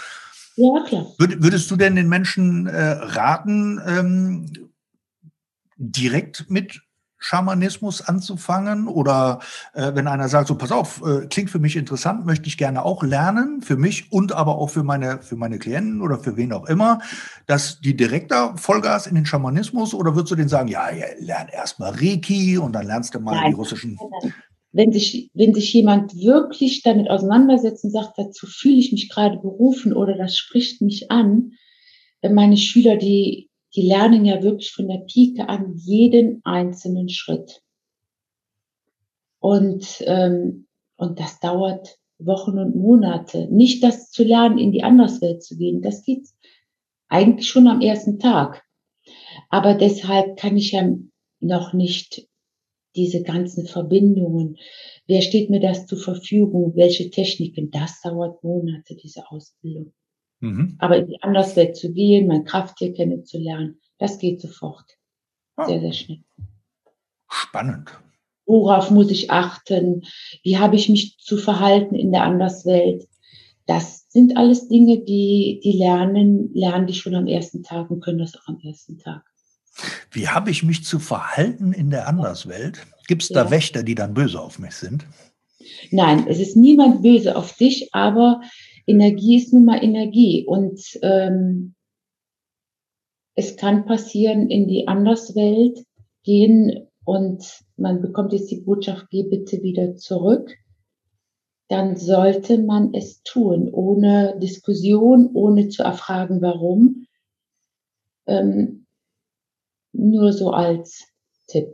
Ja, 0.55 0.83
klar. 0.86 1.05
Würdest 1.17 1.71
du 1.71 1.77
denn 1.77 1.95
den 1.95 2.09
Menschen 2.09 2.67
äh, 2.67 2.81
raten, 2.81 3.79
ähm, 3.88 4.69
direkt 5.77 6.50
mit 6.50 6.81
Schamanismus 7.17 8.01
anzufangen? 8.01 8.88
Oder 8.88 9.39
äh, 9.74 9.91
wenn 9.93 10.07
einer 10.07 10.27
sagt, 10.27 10.50
so 10.50 10.55
pass 10.55 10.74
auf, 10.74 11.01
äh, 11.05 11.27
klingt 11.27 11.50
für 11.50 11.59
mich 11.59 11.77
interessant, 11.77 12.25
möchte 12.25 12.48
ich 12.48 12.57
gerne 12.57 12.83
auch 12.83 13.03
lernen, 13.03 13.62
für 13.62 13.77
mich 13.77 14.12
und 14.12 14.33
aber 14.33 14.57
auch 14.57 14.69
für 14.69 14.83
meine, 14.83 15.21
für 15.21 15.38
meine 15.38 15.59
Klienten 15.59 16.01
oder 16.01 16.19
für 16.19 16.36
wen 16.36 16.51
auch 16.51 16.65
immer, 16.65 17.00
dass 17.45 17.79
die 17.79 17.95
direkter 17.95 18.57
Vollgas 18.57 19.07
in 19.07 19.15
den 19.15 19.25
Schamanismus 19.25 19.93
oder 19.93 20.15
würdest 20.15 20.31
du 20.31 20.36
denen 20.36 20.50
sagen, 20.50 20.67
ja, 20.67 20.91
ja 20.91 21.05
lern 21.19 21.48
erstmal 21.48 21.91
Reiki 21.91 22.57
und 22.57 22.74
dann 22.74 22.88
lernst 22.88 23.15
du 23.15 23.19
mal 23.21 23.36
Nein. 23.36 23.51
die 23.51 23.55
russischen. 23.55 23.98
Wenn 24.71 24.91
sich, 24.91 25.31
wenn 25.33 25.53
sich 25.53 25.73
jemand 25.73 26.15
wirklich 26.15 26.83
damit 26.83 27.09
auseinandersetzt 27.09 27.83
und 27.83 27.91
sagt, 27.91 28.17
dazu 28.17 28.45
fühle 28.45 28.77
ich 28.77 28.91
mich 28.91 29.09
gerade 29.09 29.38
berufen 29.38 29.93
oder 29.93 30.15
das 30.15 30.38
spricht 30.38 30.81
mich 30.81 31.09
an, 31.09 31.53
meine 32.21 32.57
Schüler, 32.57 32.97
die 32.97 33.49
die 33.75 33.88
lernen 33.88 34.25
ja 34.25 34.41
wirklich 34.41 34.71
von 34.71 34.88
der 34.88 34.99
Pike 34.99 35.47
an 35.47 35.75
jeden 35.75 36.41
einzelnen 36.43 37.09
Schritt. 37.09 37.61
Und, 39.39 40.03
ähm, 40.05 40.67
und 40.97 41.19
das 41.19 41.39
dauert 41.39 41.97
Wochen 42.17 42.57
und 42.57 42.75
Monate. 42.75 43.47
Nicht 43.51 43.83
das 43.83 44.11
zu 44.11 44.23
lernen, 44.23 44.57
in 44.57 44.71
die 44.71 44.83
Anderswelt 44.83 45.43
zu 45.43 45.55
gehen, 45.55 45.81
das 45.81 46.03
geht 46.03 46.27
eigentlich 47.07 47.47
schon 47.47 47.67
am 47.67 47.81
ersten 47.81 48.19
Tag. 48.19 48.63
Aber 49.49 49.75
deshalb 49.75 50.38
kann 50.38 50.57
ich 50.57 50.71
ja 50.71 50.89
noch 51.39 51.73
nicht 51.73 52.27
diese 52.99 53.23
ganzen 53.23 53.65
Verbindungen. 53.65 54.57
Wer 55.07 55.21
steht 55.21 55.49
mir 55.49 55.61
das 55.61 55.87
zur 55.87 55.97
Verfügung? 55.97 56.73
Welche 56.75 57.09
Techniken? 57.09 57.71
Das 57.71 58.01
dauert 58.01 58.43
Monate, 58.43 58.95
diese 58.95 59.29
Ausbildung. 59.31 59.93
Mhm. 60.41 60.75
Aber 60.79 60.97
in 60.97 61.07
die 61.07 61.23
Anderswelt 61.23 61.77
zu 61.77 61.93
gehen, 61.93 62.27
mein 62.27 62.43
Krafttier 62.43 62.93
kennenzulernen, 62.93 63.79
das 63.97 64.19
geht 64.19 64.41
sofort. 64.41 64.97
Ah. 65.55 65.65
Sehr, 65.65 65.79
sehr 65.79 65.93
schnell. 65.93 66.23
Spannend. 67.29 67.89
Worauf 68.45 68.91
muss 68.91 69.11
ich 69.11 69.31
achten? 69.31 70.03
Wie 70.43 70.57
habe 70.57 70.75
ich 70.75 70.89
mich 70.89 71.17
zu 71.19 71.37
verhalten 71.37 71.95
in 71.95 72.11
der 72.11 72.23
Anderswelt? 72.23 73.07
Das 73.65 74.09
sind 74.09 74.35
alles 74.35 74.67
Dinge, 74.67 74.99
die, 75.03 75.61
die 75.63 75.77
lernen, 75.77 76.51
lernen 76.53 76.87
die 76.87 76.95
schon 76.95 77.13
am 77.15 77.27
ersten 77.27 77.61
Tag 77.63 77.91
und 77.91 78.01
können 78.01 78.17
das 78.17 78.35
auch 78.35 78.47
am 78.47 78.59
ersten 78.63 78.97
Tag. 78.97 79.23
Wie 80.12 80.27
habe 80.27 80.51
ich 80.51 80.63
mich 80.63 80.83
zu 80.83 81.00
verhalten 81.00 81.74
in 81.74 81.89
der 81.89 82.07
Anderswelt? 82.07 82.86
Gibt 83.07 83.24
es 83.24 83.29
da 83.29 83.45
ja. 83.45 83.51
Wächter, 83.51 83.83
die 83.83 83.95
dann 83.95 84.13
böse 84.13 84.39
auf 84.39 84.59
mich 84.59 84.75
sind? 84.75 85.05
Nein, 85.91 86.27
es 86.27 86.39
ist 86.39 86.55
niemand 86.55 87.01
böse 87.01 87.36
auf 87.36 87.53
dich, 87.53 87.93
aber 87.93 88.41
Energie 88.86 89.38
ist 89.38 89.53
nun 89.53 89.65
mal 89.65 89.83
Energie 89.83 90.45
und 90.45 90.81
ähm, 91.01 91.75
es 93.36 93.55
kann 93.55 93.86
passieren, 93.86 94.50
in 94.50 94.67
die 94.67 94.88
Anderswelt 94.88 95.86
gehen 96.24 96.88
und 97.05 97.43
man 97.77 98.01
bekommt 98.01 98.33
jetzt 98.33 98.51
die 98.51 98.62
Botschaft, 98.62 99.07
geh 99.09 99.24
bitte 99.24 99.63
wieder 99.63 99.95
zurück, 99.95 100.55
dann 101.69 101.95
sollte 101.95 102.57
man 102.57 102.93
es 102.93 103.21
tun, 103.24 103.69
ohne 103.71 104.38
Diskussion, 104.39 105.29
ohne 105.33 105.69
zu 105.69 105.83
erfragen, 105.83 106.41
warum. 106.41 107.05
Ähm, 108.27 108.88
nur 109.93 110.34
so 110.34 110.51
als 110.51 111.05
Tipp. 111.48 111.67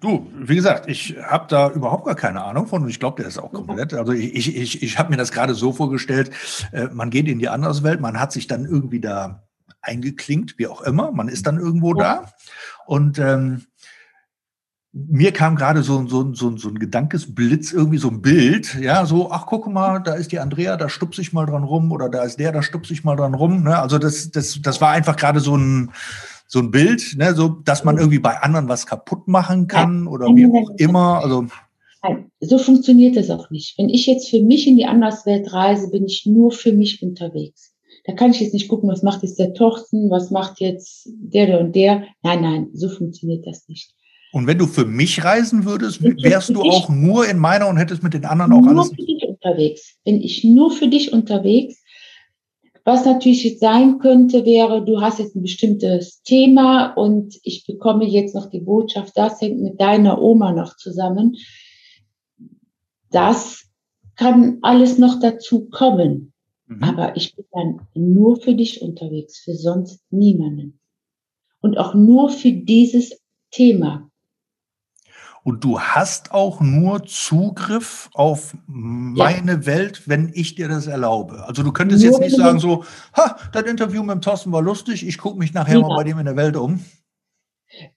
Du, 0.00 0.26
wie 0.34 0.56
gesagt, 0.56 0.88
ich 0.88 1.16
habe 1.22 1.46
da 1.48 1.70
überhaupt 1.70 2.06
gar 2.06 2.16
keine 2.16 2.42
Ahnung 2.42 2.66
von 2.66 2.82
und 2.82 2.88
ich 2.88 2.98
glaube, 2.98 3.22
der 3.22 3.28
ist 3.28 3.38
auch 3.38 3.52
komplett. 3.52 3.94
Also 3.94 4.12
ich, 4.12 4.56
ich, 4.56 4.82
ich 4.82 4.98
habe 4.98 5.10
mir 5.10 5.16
das 5.16 5.30
gerade 5.30 5.54
so 5.54 5.72
vorgestellt, 5.72 6.30
äh, 6.72 6.88
man 6.92 7.10
geht 7.10 7.28
in 7.28 7.38
die 7.38 7.48
Anderswelt, 7.48 8.00
man 8.00 8.18
hat 8.18 8.32
sich 8.32 8.48
dann 8.48 8.64
irgendwie 8.64 9.00
da 9.00 9.44
eingeklinkt, 9.80 10.58
wie 10.58 10.66
auch 10.66 10.82
immer, 10.82 11.12
man 11.12 11.28
ist 11.28 11.46
dann 11.46 11.58
irgendwo 11.58 11.94
da 11.94 12.32
und 12.86 13.18
ähm, 13.18 13.66
mir 14.92 15.32
kam 15.32 15.56
gerade 15.56 15.82
so, 15.82 16.06
so, 16.06 16.34
so, 16.34 16.56
so 16.56 16.68
ein 16.68 16.78
Gedankesblitz, 16.78 17.72
irgendwie 17.72 17.98
so 17.98 18.08
ein 18.08 18.20
Bild, 18.20 18.74
ja, 18.74 19.06
so, 19.06 19.30
ach, 19.30 19.46
guck 19.46 19.66
mal, 19.66 20.00
da 20.00 20.14
ist 20.14 20.32
die 20.32 20.38
Andrea, 20.38 20.76
da 20.76 20.90
stupse 20.90 21.22
ich 21.22 21.32
mal 21.32 21.46
dran 21.46 21.64
rum 21.64 21.92
oder 21.92 22.10
da 22.10 22.22
ist 22.24 22.38
der, 22.38 22.52
da 22.52 22.62
stupse 22.62 22.92
ich 22.92 23.02
mal 23.02 23.16
dran 23.16 23.32
rum. 23.32 23.62
Ne? 23.62 23.78
Also 23.78 23.98
das, 23.98 24.30
das, 24.30 24.60
das 24.60 24.82
war 24.82 24.90
einfach 24.90 25.16
gerade 25.16 25.40
so 25.40 25.56
ein, 25.56 25.92
so 26.52 26.58
ein 26.58 26.70
Bild, 26.70 27.14
ne, 27.16 27.34
so, 27.34 27.48
dass 27.48 27.82
man 27.82 27.96
irgendwie 27.96 28.18
bei 28.18 28.36
anderen 28.36 28.68
was 28.68 28.86
kaputt 28.86 29.26
machen 29.26 29.68
kann 29.68 30.04
ja. 30.04 30.10
oder 30.10 30.26
wie 30.26 30.44
auch 30.46 30.68
immer. 30.76 31.22
Also 31.24 31.46
Nein, 32.02 32.30
so 32.40 32.58
funktioniert 32.58 33.16
es 33.16 33.30
auch 33.30 33.48
nicht. 33.48 33.78
Wenn 33.78 33.88
ich 33.88 34.06
jetzt 34.06 34.28
für 34.28 34.42
mich 34.42 34.66
in 34.66 34.76
die 34.76 34.84
Anderswelt 34.84 35.50
reise, 35.54 35.90
bin 35.90 36.04
ich 36.04 36.26
nur 36.26 36.52
für 36.52 36.72
mich 36.72 37.02
unterwegs. 37.02 37.72
Da 38.04 38.12
kann 38.12 38.32
ich 38.32 38.40
jetzt 38.40 38.52
nicht 38.52 38.68
gucken, 38.68 38.90
was 38.90 39.02
macht 39.02 39.22
jetzt 39.22 39.38
der 39.38 39.54
Torsten, 39.54 40.10
was 40.10 40.30
macht 40.30 40.60
jetzt 40.60 41.08
der, 41.14 41.46
der 41.46 41.60
und 41.60 41.74
der. 41.74 42.04
Nein, 42.22 42.42
nein, 42.42 42.68
so 42.74 42.90
funktioniert 42.90 43.46
das 43.46 43.66
nicht. 43.68 43.94
Und 44.32 44.46
wenn 44.46 44.58
du 44.58 44.66
für 44.66 44.84
mich 44.84 45.24
reisen 45.24 45.64
würdest, 45.64 46.02
wärst 46.02 46.50
du 46.50 46.60
auch 46.62 46.90
nur 46.90 47.26
in 47.28 47.38
meiner 47.38 47.68
und 47.68 47.78
hättest 47.78 48.02
mit 48.02 48.12
den 48.12 48.26
anderen 48.26 48.52
auch 48.52 48.66
alles. 48.66 48.88
Nur 48.88 48.96
für 48.96 49.06
dich 49.06 49.22
unterwegs. 49.26 49.96
Bin 50.04 50.20
ich 50.20 50.44
nur 50.44 50.70
für 50.70 50.88
dich 50.88 51.12
unterwegs, 51.12 51.81
was 52.84 53.04
natürlich 53.04 53.44
jetzt 53.44 53.60
sein 53.60 53.98
könnte, 53.98 54.44
wäre, 54.44 54.84
du 54.84 55.00
hast 55.00 55.18
jetzt 55.18 55.36
ein 55.36 55.42
bestimmtes 55.42 56.22
Thema 56.22 56.92
und 56.94 57.38
ich 57.42 57.64
bekomme 57.66 58.04
jetzt 58.04 58.34
noch 58.34 58.50
die 58.50 58.60
Botschaft, 58.60 59.12
das 59.16 59.40
hängt 59.40 59.60
mit 59.60 59.80
deiner 59.80 60.20
Oma 60.20 60.52
noch 60.52 60.76
zusammen. 60.76 61.36
Das 63.10 63.66
kann 64.16 64.58
alles 64.62 64.98
noch 64.98 65.20
dazu 65.20 65.68
kommen. 65.68 66.32
Mhm. 66.66 66.82
Aber 66.82 67.16
ich 67.16 67.36
bin 67.36 67.44
dann 67.52 67.88
nur 67.94 68.36
für 68.36 68.54
dich 68.54 68.82
unterwegs, 68.82 69.38
für 69.38 69.54
sonst 69.54 70.00
niemanden. 70.10 70.80
Und 71.60 71.78
auch 71.78 71.94
nur 71.94 72.30
für 72.30 72.52
dieses 72.52 73.20
Thema. 73.50 74.10
Und 75.44 75.64
du 75.64 75.80
hast 75.80 76.32
auch 76.32 76.60
nur 76.60 77.04
Zugriff 77.04 78.10
auf 78.14 78.54
meine 78.66 79.52
ja. 79.52 79.66
Welt, 79.66 80.08
wenn 80.08 80.30
ich 80.34 80.54
dir 80.54 80.68
das 80.68 80.86
erlaube. 80.86 81.44
Also 81.46 81.64
du 81.64 81.72
könntest 81.72 82.04
nur 82.04 82.12
jetzt 82.12 82.20
nicht 82.20 82.36
sagen 82.36 82.60
so, 82.60 82.84
ha, 83.16 83.36
das 83.52 83.64
Interview 83.64 84.02
mit 84.02 84.14
dem 84.14 84.20
Thorsten 84.20 84.52
war 84.52 84.62
lustig, 84.62 85.06
ich 85.06 85.18
gucke 85.18 85.38
mich 85.38 85.52
nachher 85.52 85.78
ja. 85.78 85.80
mal 85.80 85.96
bei 85.96 86.04
dem 86.04 86.18
in 86.18 86.26
der 86.26 86.36
Welt 86.36 86.56
um. 86.56 86.84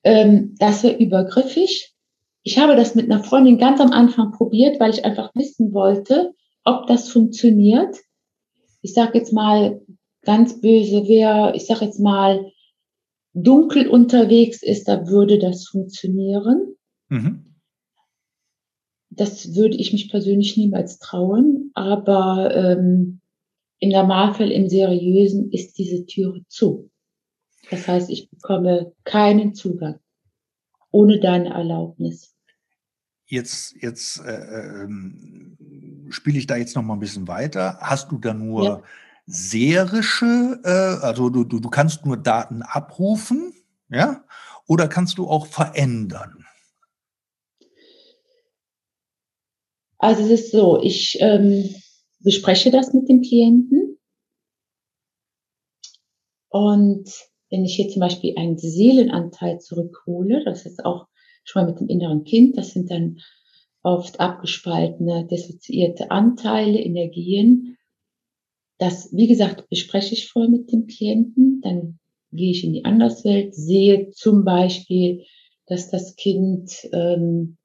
Ähm, 0.03 0.55
das 0.57 0.83
wäre 0.83 0.97
übergriffig. 0.97 1.93
Ich 2.41 2.57
habe 2.57 2.75
das 2.75 2.95
mit 2.95 3.11
einer 3.11 3.23
Freundin 3.23 3.57
ganz 3.57 3.79
am 3.79 3.91
Anfang 3.91 4.31
probiert, 4.31 4.79
weil 4.79 4.91
ich 4.91 5.05
einfach 5.05 5.31
wissen 5.35 5.73
wollte, 5.73 6.33
ob 6.63 6.87
das 6.87 7.09
funktioniert. 7.09 7.95
Ich 8.81 8.93
sage 8.93 9.17
jetzt 9.17 9.33
mal 9.33 9.81
ganz 10.23 10.61
böse, 10.61 11.03
wer, 11.07 11.53
ich 11.55 11.67
sage 11.67 11.85
jetzt 11.85 11.99
mal, 11.99 12.51
dunkel 13.33 13.87
unterwegs 13.87 14.63
ist, 14.63 14.87
da 14.87 15.07
würde 15.07 15.37
das 15.37 15.67
funktionieren. 15.67 16.75
Mhm. 17.09 17.55
Das 19.09 19.55
würde 19.55 19.77
ich 19.77 19.93
mich 19.93 20.09
persönlich 20.09 20.57
niemals 20.57 21.00
trauen, 21.00 21.71
aber 21.74 22.53
ähm, 22.53 23.21
im 23.79 23.89
Normalfall, 23.89 24.51
im 24.51 24.67
Seriösen, 24.67 25.51
ist 25.51 25.77
diese 25.77 26.05
Türe 26.05 26.41
zu. 26.47 26.89
Das 27.69 27.88
heißt, 27.88 28.09
ich 28.09 28.29
bekomme 28.29 28.93
keinen 29.03 29.53
Zugang 29.53 30.00
ohne 30.91 31.19
deine 31.19 31.50
Erlaubnis. 31.50 32.33
jetzt, 33.25 33.75
jetzt 33.81 34.19
äh, 34.19 34.83
ähm, 34.83 35.57
spiele 36.09 36.38
ich 36.38 36.47
da 36.47 36.55
jetzt 36.55 36.75
noch 36.75 36.83
mal 36.83 36.93
ein 36.93 37.00
bisschen 37.00 37.27
weiter. 37.27 37.77
Hast 37.81 38.12
du 38.12 38.17
da 38.17 38.33
nur 38.33 38.63
ja. 38.63 38.81
serische, 39.25 40.59
äh, 40.63 41.03
also 41.03 41.29
du, 41.29 41.43
du, 41.43 41.59
du 41.59 41.69
kannst 41.69 42.05
nur 42.05 42.17
Daten 42.17 42.62
abrufen, 42.62 43.53
ja? 43.89 44.24
Oder 44.67 44.88
kannst 44.88 45.17
du 45.17 45.27
auch 45.27 45.47
verändern? 45.47 46.44
Also 50.05 50.21
es 50.21 50.29
ist 50.29 50.51
so, 50.51 50.79
ich 50.83 51.17
ähm, 51.19 51.67
bespreche 52.19 52.69
das 52.69 52.93
mit 52.93 53.09
dem 53.09 53.24
Klienten 53.24 53.97
und 56.50 57.09
wenn 57.50 57.65
ich 57.65 57.75
hier 57.75 57.89
zum 57.89 58.01
Beispiel 58.01 58.35
einen 58.38 58.59
Seelenanteil 58.59 59.59
zurückhole, 59.59 60.43
das 60.45 60.67
ist 60.67 60.85
auch 60.85 61.07
schon 61.43 61.63
mal 61.63 61.71
mit 61.71 61.79
dem 61.79 61.89
inneren 61.89 62.24
Kind, 62.24 62.55
das 62.55 62.69
sind 62.69 62.91
dann 62.91 63.17
oft 63.81 64.19
abgespaltene, 64.19 65.25
dissoziierte 65.25 66.12
Anteile, 66.12 66.79
Energien. 66.79 67.75
Das, 68.77 69.09
wie 69.12 69.25
gesagt, 69.25 69.67
bespreche 69.69 70.13
ich 70.13 70.29
vorher 70.29 70.51
mit 70.51 70.71
dem 70.71 70.85
Klienten, 70.85 71.62
dann 71.62 71.97
gehe 72.31 72.51
ich 72.51 72.63
in 72.63 72.74
die 72.74 72.85
Anderswelt, 72.85 73.55
sehe 73.55 74.12
zum 74.12 74.45
Beispiel, 74.45 75.24
dass 75.65 75.89
das 75.89 76.15
Kind, 76.15 76.88
ähm, 76.93 77.57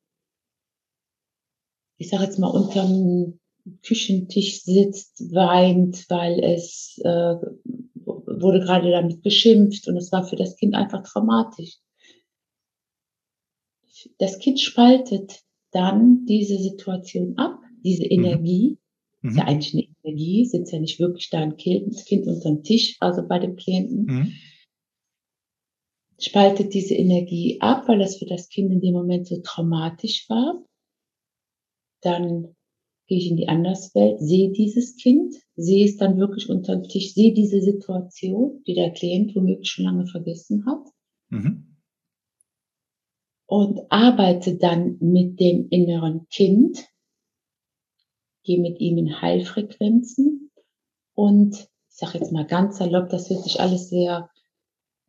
ich 2.01 2.09
sage 2.09 2.25
jetzt 2.25 2.39
mal, 2.39 2.49
unterm 2.49 3.39
Küchentisch 3.83 4.63
sitzt, 4.63 5.21
weint, 5.35 6.07
weil 6.09 6.43
es 6.43 6.99
äh, 7.05 7.35
wurde 8.05 8.61
gerade 8.61 8.91
damit 8.91 9.23
beschimpft 9.23 9.87
und 9.87 9.99
es 9.99 10.11
war 10.11 10.25
für 10.27 10.37
das 10.37 10.57
Kind 10.57 10.75
einfach 10.75 11.03
traumatisch. 11.03 11.77
Das 14.19 14.39
Kind 14.39 14.61
spaltet 14.61 15.41
dann 15.73 16.25
diese 16.25 16.57
Situation 16.57 17.37
ab, 17.37 17.59
diese 17.85 18.05
mhm. 18.05 18.11
Energie, 18.11 18.79
mhm. 19.21 19.31
ist 19.31 19.37
ja 19.37 19.45
eigentlich 19.45 19.75
eine 19.75 19.89
Energie, 20.03 20.47
sitzt 20.47 20.73
ja 20.73 20.81
nicht 20.81 20.99
wirklich 21.01 21.29
da 21.29 21.41
ein 21.41 21.59
Kind, 21.59 21.95
das 21.95 22.07
Kind 22.07 22.27
unterm 22.27 22.63
Tisch, 22.63 22.97
also 23.01 23.29
bei 23.29 23.39
dem 23.39 23.57
Klienten, 23.57 24.05
mhm. 24.07 24.33
spaltet 26.19 26.73
diese 26.73 26.95
Energie 26.95 27.61
ab, 27.61 27.87
weil 27.89 27.99
das 27.99 28.17
für 28.17 28.27
das 28.27 28.49
Kind 28.49 28.73
in 28.73 28.81
dem 28.81 28.95
Moment 28.95 29.27
so 29.27 29.39
traumatisch 29.43 30.31
war. 30.31 30.65
Dann 32.03 32.55
gehe 33.07 33.19
ich 33.19 33.31
in 33.31 33.37
die 33.37 33.49
Anderswelt, 33.49 34.21
sehe 34.21 34.53
dieses 34.53 34.97
Kind, 34.97 35.35
sehe 35.57 35.85
es 35.85 35.97
dann 35.97 36.19
wirklich 36.19 36.49
unter 36.49 36.77
dem 36.77 36.85
Tisch, 36.85 37.13
sehe 37.13 37.35
diese 37.35 37.61
Situation, 37.61 38.63
die 38.67 38.75
der 38.75 38.93
Klient 38.93 39.35
womöglich 39.35 39.69
schon 39.69 39.85
lange 39.85 40.07
vergessen 40.07 40.65
hat. 40.65 40.87
Mhm. 41.29 41.77
Und 43.47 43.81
arbeite 43.91 44.57
dann 44.57 44.97
mit 45.01 45.41
dem 45.41 45.67
inneren 45.71 46.29
Kind, 46.29 46.87
gehe 48.45 48.61
mit 48.61 48.79
ihm 48.79 48.97
in 48.97 49.21
Heilfrequenzen 49.21 50.53
und 51.15 51.57
ich 51.57 51.97
sage 51.97 52.19
jetzt 52.19 52.33
mal 52.33 52.47
ganz 52.47 52.79
salopp, 52.79 53.09
das 53.09 53.29
hört 53.29 53.43
sich 53.43 53.61
alles 53.61 53.91
sehr 53.91 54.30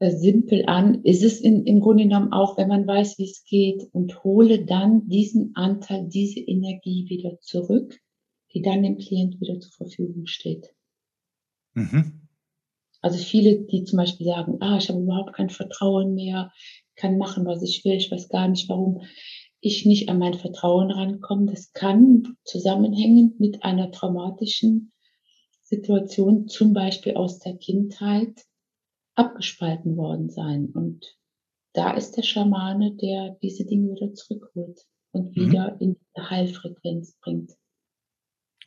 simpel 0.10 0.66
an, 0.66 1.04
ist 1.04 1.24
es 1.24 1.40
in, 1.40 1.66
im 1.66 1.80
Grunde 1.80 2.04
genommen 2.04 2.34
auch, 2.34 2.58
wenn 2.58 2.68
man 2.68 2.88
weiß, 2.88 3.20
wie 3.20 3.30
es 3.30 3.44
geht 3.46 3.88
und 3.92 4.24
hole 4.24 4.66
dann 4.66 5.08
diesen 5.08 5.52
Anteil, 5.54 6.08
diese 6.08 6.40
Energie 6.40 7.06
wieder 7.08 7.40
zurück, 7.42 8.00
die 8.54 8.64
dann 8.64 8.82
dem 8.82 8.98
Klient 8.98 9.40
wieder 9.40 9.60
zur 9.60 9.72
Verfügung 9.74 10.26
steht. 10.26 10.74
Mhm. 11.76 12.28
Also 13.02 13.18
viele, 13.18 13.62
die 13.62 13.84
zum 13.84 13.98
Beispiel 13.98 14.26
sagen, 14.26 14.58
ah, 14.62 14.78
ich 14.78 14.90
habe 14.90 15.02
überhaupt 15.02 15.34
kein 15.34 15.50
Vertrauen 15.50 16.16
mehr, 16.16 16.52
kann 16.96 17.18
machen, 17.18 17.46
was 17.46 17.62
ich 17.62 17.86
will, 17.86 17.94
ich 17.94 18.12
weiß 18.12 18.30
gar 18.30 18.48
nicht, 18.48 18.70
warum 18.70 19.02
ich 19.60 19.86
nicht 19.86 20.10
an 20.10 20.18
mein 20.18 20.34
Vertrauen 20.34 20.90
rankomme. 20.90 21.46
Das 21.46 21.74
kann 21.74 22.36
zusammenhängen 22.44 23.36
mit 23.38 23.64
einer 23.64 23.92
traumatischen 23.92 24.92
Situation, 25.62 26.48
zum 26.48 26.74
Beispiel 26.74 27.16
aus 27.16 27.40
der 27.40 27.56
Kindheit, 27.56 28.46
abgespalten 29.16 29.98
worden 29.98 30.30
sein. 30.30 30.68
Und 30.74 31.18
da 31.74 31.92
ist 31.92 32.18
der 32.18 32.24
Schamane, 32.24 32.96
der 32.96 33.38
diese 33.42 33.66
Dinge 33.66 33.96
wieder 33.96 34.14
zurückholt 34.14 34.86
und 35.12 35.36
mhm. 35.36 35.42
wieder 35.42 35.78
in 35.80 35.96
die 35.96 36.22
Heilfrequenz 36.22 37.16
bringt. 37.22 37.52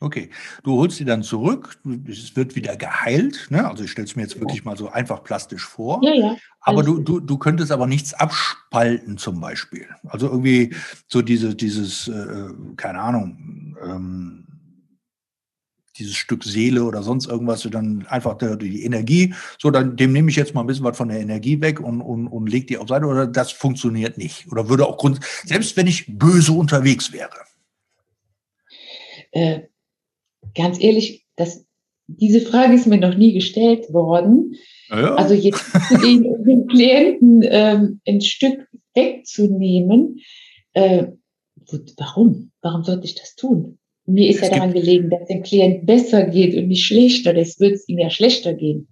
Okay, 0.01 0.29
du 0.63 0.77
holst 0.77 0.97
sie 0.97 1.05
dann 1.05 1.23
zurück, 1.23 1.79
es 2.09 2.35
wird 2.35 2.57
wieder 2.57 2.75
geheilt, 2.75 3.47
ne? 3.49 3.65
also 3.65 3.85
ich 3.85 3.91
stelle 3.91 4.05
es 4.05 4.15
mir 4.17 4.23
jetzt 4.23 4.37
wirklich 4.37 4.65
mal 4.65 4.75
so 4.75 4.89
einfach 4.89 5.23
plastisch 5.23 5.65
vor, 5.65 6.01
ja, 6.03 6.13
ja. 6.13 6.35
aber 6.59 6.83
du, 6.83 6.99
du, 6.99 7.21
du 7.21 7.37
könntest 7.37 7.71
aber 7.71 7.87
nichts 7.87 8.13
abspalten 8.13 9.17
zum 9.17 9.39
Beispiel, 9.39 9.87
also 10.03 10.27
irgendwie 10.27 10.75
so 11.07 11.21
diese, 11.21 11.55
dieses, 11.55 12.09
äh, 12.09 12.49
keine 12.75 12.99
Ahnung, 12.99 13.77
ähm, 13.81 14.44
dieses 15.97 16.15
Stück 16.15 16.43
Seele 16.43 16.83
oder 16.83 17.03
sonst 17.03 17.27
irgendwas, 17.27 17.61
dann 17.69 18.05
einfach 18.07 18.37
die, 18.37 18.83
Energie, 18.83 19.33
so, 19.59 19.71
dann 19.71 19.95
dem 19.95 20.11
nehme 20.11 20.29
ich 20.29 20.35
jetzt 20.35 20.53
mal 20.53 20.61
ein 20.61 20.67
bisschen 20.67 20.85
was 20.85 20.97
von 20.97 21.09
der 21.09 21.19
Energie 21.19 21.61
weg 21.61 21.79
und, 21.79 22.01
und, 22.01 22.27
und 22.27 22.47
leg 22.47 22.67
die 22.67 22.77
auf 22.77 22.87
Seite 22.87 23.05
oder 23.05 23.27
das 23.27 23.51
funktioniert 23.51 24.17
nicht. 24.17 24.51
Oder 24.51 24.69
würde 24.69 24.85
auch 24.85 24.97
Grund, 24.97 25.19
selbst 25.43 25.77
wenn 25.77 25.87
ich 25.87 26.05
böse 26.07 26.51
unterwegs 26.51 27.13
wäre. 27.13 27.31
Äh, 29.31 29.61
ganz 30.53 30.81
ehrlich, 30.81 31.25
das, 31.35 31.65
diese 32.07 32.41
Frage 32.41 32.73
ist 32.73 32.87
mir 32.87 32.99
noch 32.99 33.15
nie 33.15 33.33
gestellt 33.33 33.91
worden. 33.91 34.55
Ja. 34.89 35.15
Also 35.15 35.33
jetzt 35.33 35.63
den, 36.03 36.23
den 36.45 36.67
Klienten 36.67 37.41
ähm, 37.43 38.01
ein 38.07 38.21
Stück 38.21 38.67
wegzunehmen, 38.93 40.19
äh, 40.73 41.07
warum? 41.97 42.51
Warum 42.61 42.83
sollte 42.83 43.05
ich 43.05 43.15
das 43.15 43.35
tun? 43.35 43.79
Mir 44.07 44.29
ist 44.29 44.41
es 44.41 44.49
ja 44.49 44.55
daran 44.55 44.73
gelegen, 44.73 45.09
dass 45.09 45.27
dem 45.27 45.41
Klient 45.41 45.85
besser 45.85 46.25
geht 46.25 46.55
und 46.55 46.67
nicht 46.67 46.85
schlechter. 46.85 47.33
Das 47.33 47.59
würde 47.59 47.75
es 47.75 47.87
ihm 47.89 47.97
ja 47.97 48.09
schlechter 48.09 48.53
gehen. 48.53 48.87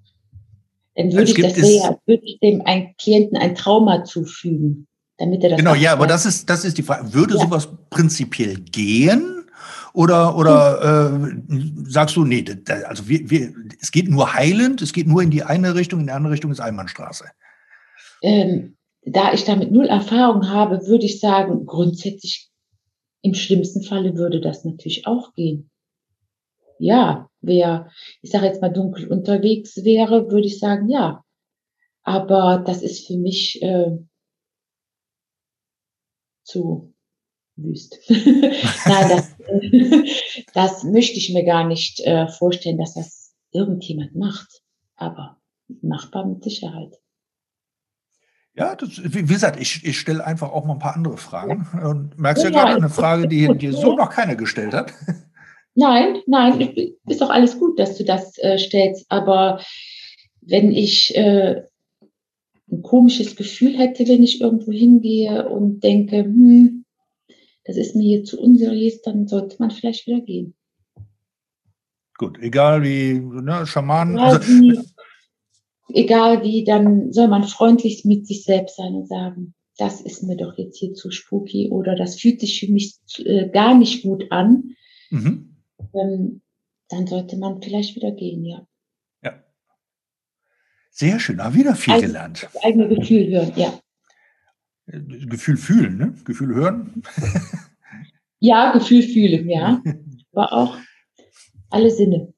Dann 0.95 1.11
würde 1.13 1.31
ich 1.31 1.35
das 1.35 1.57
ja, 1.57 1.97
würde 2.05 2.23
ich 2.23 2.39
dem 2.39 2.61
einen 2.61 2.95
Klienten 2.97 3.37
ein 3.37 3.55
Trauma 3.55 4.03
zufügen, 4.03 4.87
damit 5.17 5.43
er 5.43 5.51
das. 5.51 5.59
Genau, 5.59 5.75
ja, 5.75 5.93
aber 5.93 6.07
das 6.07 6.25
ist, 6.25 6.49
das 6.49 6.65
ist 6.65 6.77
die 6.77 6.83
Frage. 6.83 7.13
Würde 7.13 7.35
ja. 7.35 7.41
sowas 7.41 7.67
prinzipiell 7.89 8.55
gehen? 8.55 9.43
Oder, 9.93 10.35
oder 10.35 11.11
äh, 11.11 11.35
sagst 11.85 12.15
du, 12.15 12.25
nee, 12.25 12.43
also 12.87 13.07
wir, 13.07 13.29
wir, 13.29 13.53
es 13.79 13.91
geht 13.91 14.09
nur 14.09 14.33
heilend, 14.33 14.81
es 14.81 14.91
geht 14.91 15.07
nur 15.07 15.21
in 15.21 15.29
die 15.29 15.43
eine 15.43 15.75
Richtung, 15.75 15.99
in 15.99 16.07
die 16.07 16.11
andere 16.11 16.33
Richtung 16.33 16.51
ist 16.51 16.59
Einbahnstraße? 16.59 17.25
Ähm, 18.23 18.75
da 19.05 19.33
ich 19.33 19.43
damit 19.43 19.71
null 19.71 19.85
Erfahrung 19.85 20.49
habe, 20.49 20.87
würde 20.87 21.05
ich 21.05 21.19
sagen, 21.19 21.67
grundsätzlich 21.67 22.49
im 23.23 23.33
schlimmsten 23.33 23.81
Falle 23.81 24.15
würde 24.15 24.41
das 24.41 24.65
natürlich 24.65 25.07
auch 25.07 25.33
gehen. 25.33 25.71
Ja, 26.77 27.29
wer, 27.41 27.89
ich 28.21 28.31
sage 28.31 28.45
jetzt 28.45 28.61
mal 28.61 28.69
dunkel 28.69 29.07
unterwegs 29.07 29.83
wäre, 29.83 30.29
würde 30.29 30.45
ich 30.45 30.59
sagen, 30.59 30.89
ja. 30.89 31.23
Aber 32.03 32.61
das 32.65 32.81
ist 32.81 33.07
für 33.07 33.17
mich 33.17 33.61
äh, 33.61 33.97
zu 36.43 36.93
wüst. 37.55 37.97
Nein, 38.09 39.09
das, 39.09 39.35
das 40.53 40.83
möchte 40.83 41.17
ich 41.17 41.33
mir 41.33 41.45
gar 41.45 41.65
nicht 41.65 42.01
äh, 42.01 42.27
vorstellen, 42.27 42.77
dass 42.77 42.95
das 42.95 43.33
irgendjemand 43.51 44.15
macht. 44.15 44.61
Aber 44.95 45.39
machbar 45.81 46.25
mit 46.25 46.43
Sicherheit. 46.43 46.99
Ja, 48.55 48.75
das, 48.75 49.01
wie 49.03 49.23
gesagt, 49.23 49.59
ich, 49.59 49.83
ich 49.83 49.99
stelle 49.99 50.23
einfach 50.25 50.51
auch 50.51 50.65
mal 50.65 50.73
ein 50.73 50.79
paar 50.79 50.95
andere 50.95 51.17
Fragen. 51.17 51.67
Und 51.83 52.19
merkst 52.19 52.43
ja, 52.43 52.49
ja 52.51 52.63
gerade 52.63 52.75
eine 52.77 52.89
Frage, 52.89 53.27
die 53.27 53.47
dir 53.57 53.73
so 53.73 53.95
noch 53.97 54.11
keiner 54.11 54.35
gestellt 54.35 54.73
hat. 54.73 54.93
Nein, 55.75 56.17
nein, 56.27 56.75
ist 57.07 57.21
doch 57.21 57.31
alles 57.31 57.57
gut, 57.57 57.79
dass 57.79 57.97
du 57.97 58.03
das 58.03 58.37
äh, 58.37 58.59
stellst. 58.59 59.07
Aber 59.09 59.59
wenn 60.41 60.71
ich 60.71 61.15
äh, 61.15 61.63
ein 62.71 62.83
komisches 62.83 63.35
Gefühl 63.35 63.77
hätte, 63.77 64.07
wenn 64.07 64.21
ich 64.21 64.39
irgendwo 64.39 64.71
hingehe 64.71 65.49
und 65.49 65.83
denke, 65.83 66.17
hm, 66.17 66.85
das 67.65 67.77
ist 67.77 67.95
mir 67.95 68.03
hier 68.03 68.23
zu 68.23 68.39
unseriös, 68.39 69.01
dann 69.01 69.27
sollte 69.27 69.55
man 69.59 69.71
vielleicht 69.71 70.05
wieder 70.05 70.21
gehen. 70.21 70.53
Gut, 72.17 72.37
egal 72.39 72.83
wie, 72.83 73.13
ne, 73.13 73.65
Schamanen. 73.65 74.19
Also, 74.19 74.83
egal 75.89 76.43
wie, 76.43 76.63
dann 76.63 77.11
soll 77.11 77.27
man 77.27 77.43
freundlich 77.43 78.05
mit 78.05 78.27
sich 78.27 78.43
selbst 78.43 78.77
sein 78.77 78.93
und 78.93 79.07
sagen, 79.07 79.53
das 79.77 80.01
ist 80.01 80.23
mir 80.23 80.37
doch 80.37 80.57
jetzt 80.57 80.77
hier 80.77 80.93
zu 80.93 81.11
spooky 81.11 81.69
oder 81.71 81.95
das 81.95 82.19
fühlt 82.19 82.39
sich 82.39 82.59
für 82.59 82.71
mich 82.71 82.99
äh, 83.17 83.49
gar 83.49 83.75
nicht 83.75 84.03
gut 84.03 84.31
an. 84.31 84.75
Mhm. 85.09 85.57
Ähm, 85.93 86.41
dann 86.89 87.07
sollte 87.07 87.37
man 87.37 87.61
vielleicht 87.61 87.95
wieder 87.95 88.11
gehen, 88.11 88.45
ja. 88.45 88.67
Ja. 89.23 89.43
Sehr 90.91 91.19
schön, 91.19 91.37
da 91.37 91.53
wieder 91.53 91.75
viel 91.75 91.93
Eigen, 91.93 92.07
gelernt. 92.07 92.49
Das 92.53 92.63
eigene 92.63 92.87
Gefühl 92.87 93.27
hören, 93.27 93.53
ja. 93.55 93.79
Äh, 94.85 94.99
Gefühl 95.25 95.57
fühlen, 95.57 95.97
ne? 95.97 96.15
Gefühl 96.23 96.53
hören. 96.53 97.03
ja, 98.39 98.73
Gefühl 98.73 99.01
fühlen, 99.01 99.49
ja. 99.49 99.81
Aber 100.33 100.53
auch 100.53 100.77
alle 101.69 101.89
Sinne. 101.89 102.32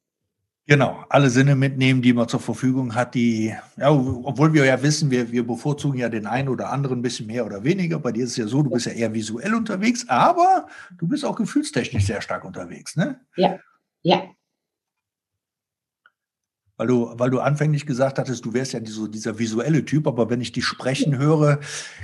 Genau, 0.68 1.06
alle 1.10 1.30
Sinne 1.30 1.56
mitnehmen, 1.56 2.02
die 2.02 2.14
man 2.14 2.28
zur 2.28 2.40
Verfügung 2.40 2.96
hat, 2.96 3.14
die, 3.14 3.54
ja, 3.78 3.92
obwohl 3.92 4.52
wir 4.54 4.66
ja 4.66 4.82
wissen, 4.82 5.12
wir, 5.12 5.32
wir 5.32 5.46
bevorzugen 5.46 6.00
ja 6.00 6.10
den 6.10 6.26
einen 6.26 6.50
oder 6.50 6.72
anderen 6.72 7.00
ein 7.00 7.02
bisschen 7.04 7.28
mehr 7.28 7.46
oder 7.46 7.64
weniger. 7.64 8.00
Bei 8.00 8.12
dir 8.12 8.24
ist 8.24 8.32
es 8.32 8.38
ja 8.38 8.48
so, 8.48 8.64
du 8.64 8.72
bist 8.72 8.88
ja 8.88 8.92
eher 8.92 9.14
visuell 9.14 9.54
unterwegs, 9.54 10.10
aber 10.10 10.66
du 10.98 11.08
bist 11.08 11.24
auch 11.24 11.36
gefühlstechnisch 11.36 12.06
sehr 12.06 12.20
stark 12.20 12.44
unterwegs, 12.46 12.96
ne? 12.96 13.20
Ja, 13.36 13.60
ja. 14.02 14.24
Weil 16.78 16.88
du, 16.88 17.14
weil 17.14 17.30
du 17.30 17.40
anfänglich 17.42 17.86
gesagt 17.86 18.18
hattest, 18.18 18.44
du 18.44 18.54
wärst 18.54 18.74
ja 18.74 18.80
so 18.84 19.06
dieser 19.06 19.38
visuelle 19.38 19.86
Typ, 19.86 20.08
aber 20.08 20.32
wenn 20.32 20.42
ich 20.42 20.52
dich 20.52 20.66
sprechen 20.66 21.16
höre, 21.16 21.60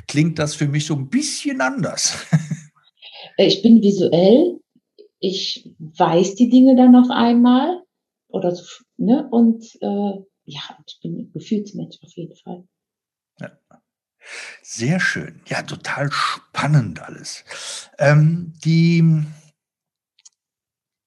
klingt 0.07 0.37
das 0.37 0.53
für 0.53 0.67
mich 0.67 0.85
so 0.85 0.95
ein 0.95 1.09
bisschen 1.09 1.61
anders. 1.61 2.27
Ich 3.37 3.61
bin 3.63 3.81
visuell, 3.81 4.59
ich 5.19 5.69
weiß 5.79 6.35
die 6.35 6.49
Dinge 6.49 6.75
dann 6.75 6.95
auf 6.95 7.09
einmal 7.09 7.80
oder 8.31 8.55
so, 8.55 8.65
ne? 8.97 9.27
Und 9.31 9.63
äh, 9.81 10.23
ja, 10.45 10.61
ich 10.85 10.99
bin 11.01 11.17
ein 11.17 11.31
Gefühlsmensch 11.31 11.97
auf 12.01 12.11
jeden 12.15 12.35
Fall. 12.35 12.63
Ja. 13.39 13.51
Sehr 14.61 14.99
schön. 14.99 15.41
Ja, 15.47 15.61
total 15.63 16.11
spannend 16.11 17.01
alles. 17.01 17.43
Ähm, 17.97 18.53
die 18.63 19.25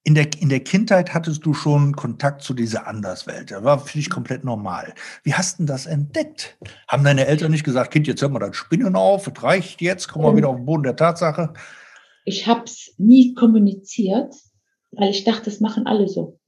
in 0.07 0.15
der, 0.15 0.29
in 0.39 0.51
der 0.51 0.61
Kindheit 0.61 1.15
hattest 1.15 1.47
du 1.47 1.55
schon 1.55 1.97
Kontakt 1.97 2.43
zu 2.43 2.53
dieser 2.53 2.87
Anderswelt. 2.87 3.51
Das 3.51 3.65
war 3.65 3.79
für 3.79 3.97
dich 3.97 4.11
komplett 4.11 4.45
normal. 4.45 4.93
Wie 5.23 5.33
hast 5.33 5.59
du 5.59 5.65
das 5.65 5.87
entdeckt? 5.87 6.59
Haben 6.89 7.05
deine 7.05 7.27
Eltern 7.27 7.51
nicht 7.51 7.65
gesagt, 7.65 7.91
Kind, 7.91 8.07
jetzt 8.07 8.21
hör 8.21 8.29
mal 8.29 8.39
das 8.39 8.55
Spinnen 8.55 8.97
auf, 8.97 9.27
es 9.27 9.43
reicht 9.43 9.81
jetzt, 9.81 10.09
komm 10.09 10.23
mal 10.23 10.31
ähm, 10.31 10.37
wieder 10.37 10.51
auf 10.51 10.57
den 10.57 10.67
Boden 10.67 10.83
der 10.83 10.97
Tatsache? 10.97 11.55
Ich 12.27 12.47
habe 12.47 12.65
es 12.65 12.95
nie 12.99 13.33
kommuniziert, 13.35 14.35
weil 14.93 15.09
ich 15.09 15.25
dachte, 15.25 15.45
das 15.45 15.61
machen 15.61 15.87
alle 15.87 16.07
so 16.07 16.39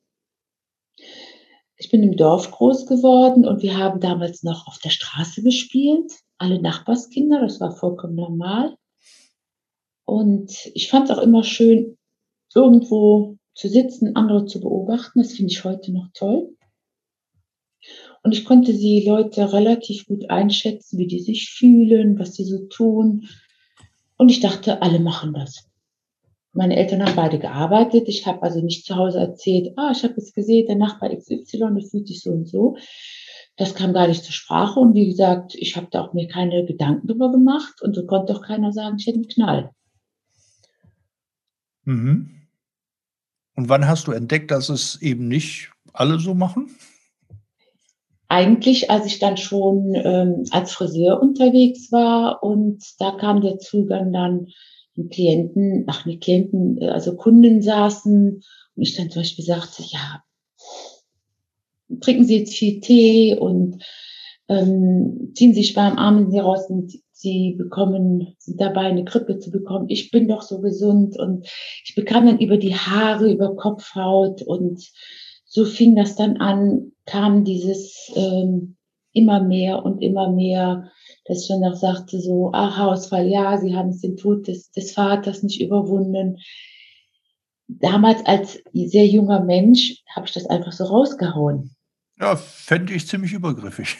ich 1.78 1.90
bin 1.90 2.02
im 2.02 2.16
Dorf 2.16 2.50
groß 2.50 2.86
geworden 2.86 3.46
und 3.46 3.62
wir 3.62 3.76
haben 3.76 4.00
damals 4.00 4.42
noch 4.42 4.66
auf 4.66 4.78
der 4.78 4.90
Straße 4.90 5.42
gespielt, 5.42 6.10
alle 6.38 6.60
Nachbarskinder, 6.60 7.40
das 7.40 7.60
war 7.60 7.72
vollkommen 7.72 8.14
normal. 8.14 8.76
Und 10.04 10.52
ich 10.74 10.88
fand 10.88 11.10
es 11.10 11.16
auch 11.16 11.22
immer 11.22 11.44
schön, 11.44 11.98
irgendwo 12.54 13.36
zu 13.54 13.68
sitzen, 13.68 14.14
andere 14.16 14.46
zu 14.46 14.60
beobachten. 14.60 15.20
Das 15.20 15.32
finde 15.32 15.52
ich 15.52 15.64
heute 15.64 15.92
noch 15.92 16.08
toll. 16.14 16.56
Und 18.22 18.32
ich 18.32 18.44
konnte 18.44 18.72
die 18.72 19.04
Leute 19.06 19.52
relativ 19.52 20.06
gut 20.06 20.30
einschätzen, 20.30 20.98
wie 20.98 21.06
die 21.06 21.20
sich 21.20 21.50
fühlen, 21.50 22.18
was 22.18 22.34
sie 22.34 22.44
so 22.44 22.66
tun. 22.66 23.28
Und 24.16 24.30
ich 24.30 24.40
dachte, 24.40 24.82
alle 24.82 25.00
machen 25.00 25.34
das. 25.34 25.65
Meine 26.56 26.76
Eltern 26.76 27.04
haben 27.04 27.14
beide 27.14 27.38
gearbeitet. 27.38 28.08
Ich 28.08 28.26
habe 28.26 28.42
also 28.42 28.60
nicht 28.60 28.86
zu 28.86 28.96
Hause 28.96 29.18
erzählt, 29.18 29.74
ah, 29.76 29.92
ich 29.94 30.02
habe 30.02 30.14
jetzt 30.16 30.34
gesehen, 30.34 30.66
der 30.66 30.76
Nachbar 30.76 31.14
XY, 31.14 31.74
der 31.74 31.82
fühlt 31.82 32.08
sich 32.08 32.22
so 32.22 32.30
und 32.30 32.48
so. 32.48 32.76
Das 33.56 33.74
kam 33.74 33.92
gar 33.92 34.08
nicht 34.08 34.24
zur 34.24 34.32
Sprache. 34.32 34.80
Und 34.80 34.94
wie 34.94 35.06
gesagt, 35.06 35.54
ich 35.54 35.76
habe 35.76 35.88
da 35.90 36.02
auch 36.02 36.14
mir 36.14 36.28
keine 36.28 36.64
Gedanken 36.64 37.08
drüber 37.08 37.30
gemacht. 37.30 37.82
Und 37.82 37.94
so 37.94 38.06
konnte 38.06 38.34
auch 38.34 38.42
keiner 38.42 38.72
sagen, 38.72 38.96
ich 38.98 39.06
hätte 39.06 39.18
einen 39.18 39.28
Knall. 39.28 39.70
Mhm. 41.84 42.30
Und 43.54 43.68
wann 43.68 43.86
hast 43.86 44.06
du 44.06 44.12
entdeckt, 44.12 44.50
dass 44.50 44.70
es 44.70 45.00
eben 45.02 45.28
nicht 45.28 45.70
alle 45.92 46.18
so 46.18 46.34
machen? 46.34 46.70
Eigentlich, 48.28 48.90
als 48.90 49.06
ich 49.06 49.18
dann 49.18 49.36
schon 49.36 49.94
ähm, 49.94 50.44
als 50.50 50.72
Friseur 50.72 51.20
unterwegs 51.20 51.92
war 51.92 52.42
und 52.42 52.82
da 52.98 53.12
kam 53.12 53.40
der 53.40 53.58
Zugang 53.58 54.12
dann 54.12 54.48
Klienten, 55.10 55.84
ach 55.86 56.06
nicht 56.06 56.22
Klienten, 56.22 56.78
äh, 56.80 56.88
also 56.88 57.16
Kunden 57.16 57.62
saßen 57.62 58.42
und 58.76 58.82
ich 58.82 58.94
dann 58.96 59.10
zum 59.10 59.22
Beispiel 59.22 59.44
sagte, 59.44 59.82
ja, 59.86 60.22
trinken 62.00 62.24
Sie 62.24 62.38
jetzt 62.38 62.54
viel 62.54 62.80
Tee 62.80 63.36
und 63.36 63.82
ähm, 64.48 65.32
ziehen 65.34 65.54
Sie 65.54 65.64
Spermarme 65.64 66.40
raus 66.40 66.68
und 66.68 66.92
Sie 67.12 67.54
bekommen, 67.56 68.34
sind 68.38 68.60
dabei, 68.60 68.82
eine 68.82 69.04
Grippe 69.04 69.38
zu 69.38 69.50
bekommen. 69.50 69.86
Ich 69.88 70.10
bin 70.10 70.28
doch 70.28 70.42
so 70.42 70.60
gesund 70.60 71.18
und 71.18 71.46
ich 71.84 71.94
bekam 71.94 72.26
dann 72.26 72.38
über 72.38 72.58
die 72.58 72.74
Haare, 72.74 73.32
über 73.32 73.56
Kopfhaut 73.56 74.42
und 74.42 74.82
so 75.46 75.64
fing 75.64 75.96
das 75.96 76.16
dann 76.16 76.36
an, 76.36 76.92
kam 77.06 77.44
dieses 77.44 78.12
ähm, 78.14 78.75
immer 79.16 79.42
mehr 79.42 79.84
und 79.84 80.02
immer 80.02 80.30
mehr 80.30 80.90
dass 81.26 81.42
ich 81.42 81.48
dann 81.48 81.64
auch 81.64 81.76
sagte, 81.76 82.20
so, 82.20 82.50
ah, 82.52 82.76
Haarausfall, 82.76 83.26
ja, 83.26 83.58
sie 83.58 83.74
haben 83.74 83.90
es 83.90 84.00
den 84.00 84.16
Tod 84.16 84.46
des, 84.46 84.70
des 84.70 84.92
Vaters 84.92 85.42
nicht 85.42 85.60
überwunden. 85.60 86.38
Damals 87.68 88.24
als 88.26 88.62
sehr 88.72 89.06
junger 89.06 89.40
Mensch 89.40 90.02
habe 90.14 90.26
ich 90.26 90.32
das 90.32 90.46
einfach 90.46 90.72
so 90.72 90.84
rausgehauen. 90.84 91.74
Ja, 92.18 92.36
fände 92.36 92.94
ich 92.94 93.08
ziemlich 93.08 93.32
übergriffig. 93.32 93.96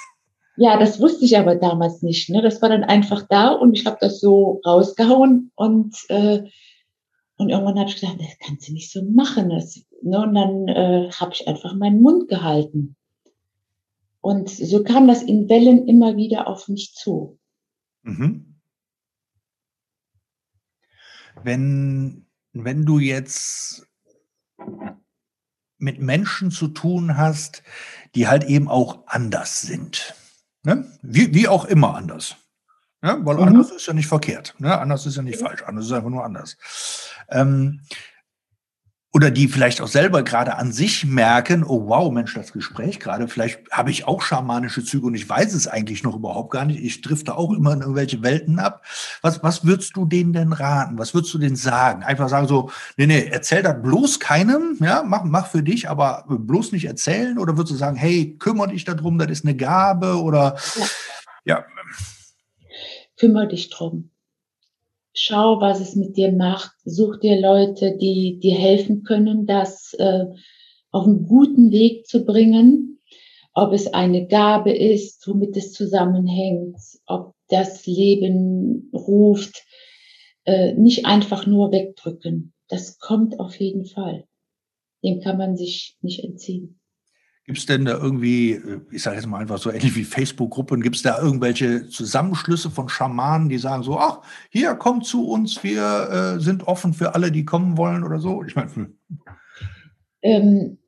ja, 0.56 0.78
das 0.78 1.00
wusste 1.00 1.24
ich 1.24 1.38
aber 1.38 1.54
damals 1.54 2.02
nicht. 2.02 2.28
Ne? 2.28 2.42
Das 2.42 2.60
war 2.60 2.68
dann 2.68 2.84
einfach 2.84 3.24
da 3.28 3.52
und 3.52 3.78
ich 3.78 3.86
habe 3.86 3.98
das 4.00 4.20
so 4.20 4.60
rausgehauen 4.66 5.52
und, 5.54 5.96
äh, 6.08 6.42
und 7.36 7.50
irgendwann 7.50 7.78
habe 7.78 7.88
ich 7.88 8.00
gesagt, 8.00 8.20
das 8.20 8.36
kannst 8.44 8.68
du 8.68 8.72
nicht 8.72 8.90
so 8.90 9.02
machen. 9.04 9.50
Das, 9.50 9.80
ne? 10.02 10.20
Und 10.20 10.34
dann 10.34 10.68
äh, 10.68 11.10
habe 11.12 11.32
ich 11.32 11.46
einfach 11.46 11.74
meinen 11.74 12.02
Mund 12.02 12.28
gehalten. 12.28 12.96
Und 14.24 14.48
so 14.48 14.82
kam 14.82 15.06
das 15.06 15.22
in 15.22 15.50
Wellen 15.50 15.86
immer 15.86 16.16
wieder 16.16 16.46
auf 16.46 16.68
mich 16.68 16.94
zu. 16.94 17.38
Mhm. 18.04 18.58
Wenn, 21.42 22.24
wenn 22.54 22.86
du 22.86 22.98
jetzt 22.98 23.86
mit 25.76 26.00
Menschen 26.00 26.50
zu 26.50 26.68
tun 26.68 27.18
hast, 27.18 27.62
die 28.14 28.26
halt 28.26 28.44
eben 28.44 28.66
auch 28.66 29.06
anders 29.08 29.60
sind. 29.60 30.14
Ne? 30.62 30.90
Wie, 31.02 31.34
wie 31.34 31.46
auch 31.46 31.66
immer 31.66 31.94
anders. 31.94 32.34
Ne? 33.02 33.20
Weil 33.24 33.36
mhm. 33.36 33.42
anders 33.42 33.72
ist 33.72 33.84
ja 33.84 33.92
nicht 33.92 34.08
verkehrt. 34.08 34.54
Ne? 34.56 34.78
Anders 34.78 35.04
ist 35.04 35.16
ja 35.16 35.22
nicht 35.22 35.38
falsch. 35.38 35.62
Anders 35.64 35.84
ist 35.84 35.92
einfach 35.92 36.08
nur 36.08 36.24
anders. 36.24 36.56
Ähm, 37.28 37.82
oder 39.14 39.30
die 39.30 39.46
vielleicht 39.46 39.80
auch 39.80 39.86
selber 39.86 40.24
gerade 40.24 40.56
an 40.56 40.72
sich 40.72 41.06
merken, 41.06 41.62
oh 41.62 41.86
wow, 41.86 42.10
Mensch, 42.10 42.34
das 42.34 42.52
Gespräch 42.52 42.98
gerade, 42.98 43.28
vielleicht 43.28 43.60
habe 43.70 43.92
ich 43.92 44.08
auch 44.08 44.20
schamanische 44.20 44.84
Züge 44.84 45.06
und 45.06 45.14
ich 45.14 45.28
weiß 45.28 45.54
es 45.54 45.68
eigentlich 45.68 46.02
noch 46.02 46.16
überhaupt 46.16 46.50
gar 46.50 46.64
nicht. 46.64 46.82
Ich 46.82 47.00
drifte 47.00 47.36
auch 47.36 47.52
immer 47.52 47.74
in 47.74 47.80
irgendwelche 47.80 48.24
Welten 48.24 48.58
ab. 48.58 48.84
Was, 49.22 49.40
was 49.44 49.64
würdest 49.64 49.96
du 49.96 50.04
denen 50.04 50.32
denn 50.32 50.52
raten? 50.52 50.98
Was 50.98 51.14
würdest 51.14 51.32
du 51.32 51.38
denen 51.38 51.54
sagen? 51.54 52.02
Einfach 52.02 52.28
sagen 52.28 52.48
so, 52.48 52.72
nee, 52.96 53.06
nee, 53.06 53.28
erzähl 53.30 53.62
das 53.62 53.80
bloß 53.80 54.18
keinem, 54.18 54.78
ja, 54.80 55.04
mach, 55.06 55.22
mach 55.22 55.46
für 55.46 55.62
dich, 55.62 55.88
aber 55.88 56.24
bloß 56.26 56.72
nicht 56.72 56.86
erzählen? 56.86 57.38
Oder 57.38 57.56
würdest 57.56 57.72
du 57.72 57.76
sagen, 57.76 57.96
hey, 57.96 58.36
kümmere 58.40 58.70
dich 58.70 58.84
darum, 58.84 59.18
das 59.18 59.30
ist 59.30 59.44
eine 59.44 59.54
Gabe 59.54 60.20
oder, 60.20 60.56
ja. 61.44 61.58
ja. 61.58 61.64
Kümmere 63.16 63.46
dich 63.46 63.70
drum 63.70 64.10
schau, 65.14 65.60
was 65.60 65.80
es 65.80 65.94
mit 65.94 66.16
dir 66.16 66.32
macht. 66.32 66.72
Such 66.84 67.18
dir 67.20 67.40
Leute, 67.40 67.96
die 67.96 68.38
dir 68.40 68.56
helfen 68.56 69.04
können, 69.04 69.46
das 69.46 69.94
äh, 69.94 70.26
auf 70.90 71.06
einen 71.06 71.26
guten 71.26 71.70
Weg 71.70 72.06
zu 72.06 72.24
bringen. 72.24 73.00
Ob 73.54 73.72
es 73.72 73.86
eine 73.94 74.26
Gabe 74.26 74.72
ist, 74.72 75.26
womit 75.28 75.56
es 75.56 75.72
zusammenhängt, 75.72 76.76
ob 77.06 77.34
das 77.48 77.86
Leben 77.86 78.90
ruft, 78.92 79.64
äh, 80.44 80.74
nicht 80.74 81.06
einfach 81.06 81.46
nur 81.46 81.70
wegdrücken. 81.70 82.52
Das 82.68 82.98
kommt 82.98 83.38
auf 83.38 83.58
jeden 83.60 83.86
Fall. 83.86 84.26
Dem 85.04 85.20
kann 85.20 85.38
man 85.38 85.56
sich 85.56 85.96
nicht 86.00 86.24
entziehen. 86.24 86.80
Gibt 87.46 87.58
es 87.58 87.66
denn 87.66 87.84
da 87.84 87.98
irgendwie, 87.98 88.52
äh, 88.52 88.80
ich 88.90 89.02
sage 89.02 89.16
jetzt 89.16 89.26
mal 89.26 89.38
einfach 89.38 89.58
so 89.58 89.70
ähnlich 89.70 89.94
wie 89.96 90.04
Facebook-Gruppen, 90.04 90.80
gibt 90.80 90.96
es 90.96 91.02
da 91.02 91.20
irgendwelche 91.20 91.88
Zusammenschlüsse 91.88 92.70
von 92.70 92.88
Schamanen, 92.88 93.50
die 93.50 93.58
sagen 93.58 93.82
so, 93.82 93.98
ach, 93.98 94.22
hier, 94.50 94.74
kommt 94.74 95.04
zu 95.04 95.28
uns, 95.28 95.62
wir 95.62 96.36
äh, 96.36 96.40
sind 96.40 96.66
offen 96.66 96.94
für 96.94 97.14
alle, 97.14 97.30
die 97.30 97.44
kommen 97.44 97.76
wollen 97.76 98.02
oder 98.02 98.18
so? 98.18 98.42
Ich 98.44 98.56
meine, 98.56 98.74
hm. 98.74 98.98
ähm, 100.22 100.78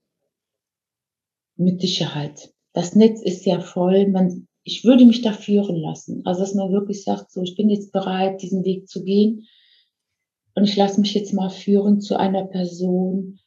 mit 1.56 1.80
Sicherheit. 1.80 2.52
Das 2.72 2.94
Netz 2.94 3.22
ist 3.22 3.44
ja 3.44 3.60
voll. 3.60 4.08
Man, 4.08 4.46
ich 4.62 4.84
würde 4.84 5.04
mich 5.04 5.22
da 5.22 5.32
führen 5.32 5.76
lassen. 5.76 6.22
Also, 6.24 6.40
dass 6.40 6.54
man 6.54 6.72
wirklich 6.72 7.02
sagt, 7.04 7.32
so, 7.32 7.42
ich 7.42 7.56
bin 7.56 7.68
jetzt 7.68 7.92
bereit, 7.92 8.42
diesen 8.42 8.64
Weg 8.64 8.88
zu 8.88 9.04
gehen. 9.04 9.46
Und 10.54 10.64
ich 10.64 10.76
lasse 10.76 11.00
mich 11.00 11.12
jetzt 11.12 11.34
mal 11.34 11.50
führen 11.50 12.00
zu 12.00 12.16
einer 12.16 12.44
Person, 12.44 13.38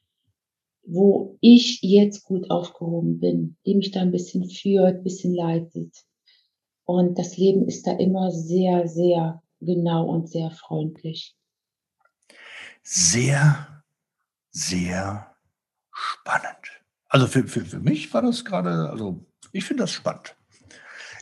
wo 0.84 1.38
ich 1.42 1.82
jetzt 1.82 2.24
gut 2.24 2.50
aufgehoben 2.50 3.20
bin, 3.20 3.58
die 3.66 3.76
mich 3.76 3.92
da 3.92 4.02
ein 4.02 4.12
bisschen 4.12 4.50
führt, 4.50 4.98
ein 4.98 5.04
bisschen 5.04 5.34
leitet. 5.34 5.96
Und 6.86 7.20
das 7.20 7.38
Leben 7.38 7.68
ist 7.68 7.86
da 7.86 7.92
immer 7.92 8.32
sehr, 8.32 8.88
sehr 8.88 9.42
genau 9.60 10.08
und 10.08 10.30
sehr 10.30 10.52
freundlich. 10.52 11.36
Sehr, 12.82 13.84
sehr 14.52 15.36
spannend. 15.92 16.82
Also 17.08 17.28
für, 17.28 17.48
für, 17.48 17.62
für 17.62 17.80
mich 17.80 18.12
war 18.14 18.22
das 18.22 18.46
gerade, 18.46 18.90
also 18.90 19.24
ich 19.52 19.66
finde 19.66 19.84
das 19.84 19.92
spannend. 19.92 20.36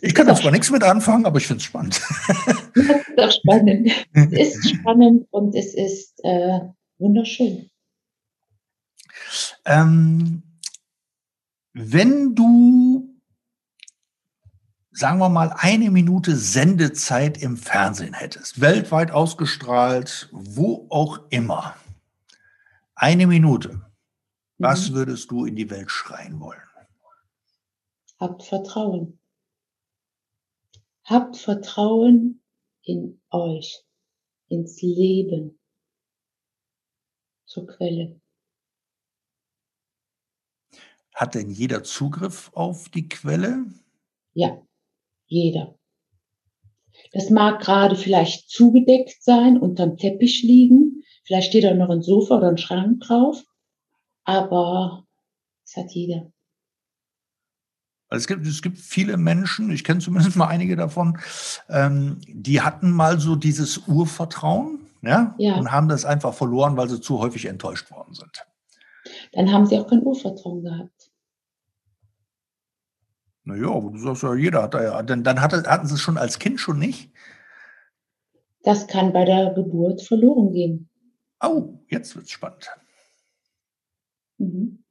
Ich 0.02 0.14
kann 0.14 0.28
da 0.28 0.36
zwar 0.36 0.52
nichts 0.52 0.70
mit 0.70 0.84
anfangen, 0.84 1.26
aber 1.26 1.38
ich 1.38 1.48
finde 1.48 1.60
es 1.60 1.66
spannend. 1.66 2.00
Das 2.76 2.86
ist 2.86 3.20
auch 3.20 3.32
spannend. 3.32 3.92
Es 4.32 4.56
ist 4.56 4.70
spannend 4.70 5.28
und 5.32 5.56
es 5.56 5.74
ist 5.74 6.20
äh, 6.24 6.60
wunderschön. 7.00 7.70
Ähm, 9.68 10.44
Wenn 11.74 12.34
du, 12.34 13.22
sagen 14.92 15.20
wir 15.20 15.30
mal, 15.30 15.54
eine 15.58 15.92
Minute 15.92 16.38
Sendezeit 16.38 17.38
im 17.38 17.58
Fernsehen 17.58 18.14
hättest, 18.14 18.62
weltweit 18.62 19.12
ausgestrahlt, 19.12 20.30
wo 20.32 20.88
auch 20.90 21.20
immer, 21.30 21.76
eine 22.96 23.28
Minute, 23.28 23.82
was 24.58 24.90
mhm. 24.90 24.96
würdest 24.96 25.30
du 25.30 25.46
in 25.46 25.56
die 25.56 25.70
Welt 25.70 25.92
schreien 25.92 26.40
wollen? 26.40 26.62
Habt 28.20 28.44
Vertrauen. 28.44 29.20
Habt 31.04 31.38
Vertrauen 31.38 32.42
in 32.84 33.22
euch, 33.30 33.86
ins 34.48 34.82
Leben, 34.82 35.60
zur 37.46 37.68
Quelle. 37.68 38.20
Hat 41.18 41.34
denn 41.34 41.50
jeder 41.50 41.84
Zugriff 41.84 42.52
auf 42.54 42.90
die 42.90 43.10
Quelle? 43.10 43.66
Ja, 44.36 44.62
jeder. 45.26 45.74
Das 47.12 47.32
mag 47.32 47.60
gerade 47.60 47.96
vielleicht 47.96 48.52
zugedeckt 48.52 49.24
sein, 49.24 49.58
unterm 49.58 49.98
Teppich 49.98 50.44
liegen. 50.44 51.04
Vielleicht 51.24 51.50
steht 51.50 51.64
da 51.64 51.74
noch 51.74 51.90
ein 51.90 52.04
Sofa 52.04 52.38
oder 52.38 52.50
ein 52.50 52.60
Schrank 52.60 53.02
drauf. 53.02 53.44
Aber 54.26 55.08
es 55.66 55.76
hat 55.76 55.90
jeder. 55.90 56.32
Also 58.10 58.22
es 58.22 58.28
gibt, 58.28 58.46
es 58.46 58.62
gibt 58.62 58.78
viele 58.78 59.18
Menschen, 59.18 59.72
ich 59.72 59.84
kenne 59.84 60.02
zumindest 60.02 60.36
mal 60.36 60.50
einige 60.50 60.76
davon, 60.76 61.18
ähm, 61.68 62.22
die 62.28 62.62
hatten 62.62 62.92
mal 62.92 63.20
so 63.20 63.36
dieses 63.36 63.80
Urvertrauen 63.88 64.82
ja, 65.02 65.34
ja, 65.40 65.56
und 65.56 65.72
haben 65.72 65.90
das 65.90 66.06
einfach 66.06 66.36
verloren, 66.36 66.78
weil 66.78 66.88
sie 66.90 67.02
zu 67.02 67.18
häufig 67.18 67.46
enttäuscht 67.46 67.90
worden 67.90 68.14
sind. 68.14 68.46
Dann 69.34 69.52
haben 69.52 69.66
sie 69.66 69.80
auch 69.80 69.88
kein 69.88 70.04
Urvertrauen 70.04 70.64
gehabt. 70.64 70.97
Naja, 73.48 73.70
aber 73.70 73.92
du 73.92 73.98
sagst 73.98 74.24
ja, 74.24 74.36
jeder 74.36 74.64
hat 74.64 74.74
da 74.74 74.84
ja. 74.84 75.02
Denn 75.04 75.24
dann 75.24 75.42
hatte, 75.42 75.64
hatten 75.64 75.88
sie 75.88 75.94
es 75.94 76.02
schon 76.02 76.18
als 76.18 76.38
Kind 76.38 76.60
schon 76.60 76.80
nicht. 76.80 77.12
Das 78.64 78.88
kann 78.88 79.14
bei 79.14 79.24
der 79.24 79.54
Geburt 79.54 80.02
verloren 80.02 80.52
gehen. 80.52 80.90
Oh, 81.42 81.80
jetzt 81.90 82.14
wird 82.18 82.26
es 82.26 82.32
spannend. 82.32 82.70
Mhm. 84.38 84.84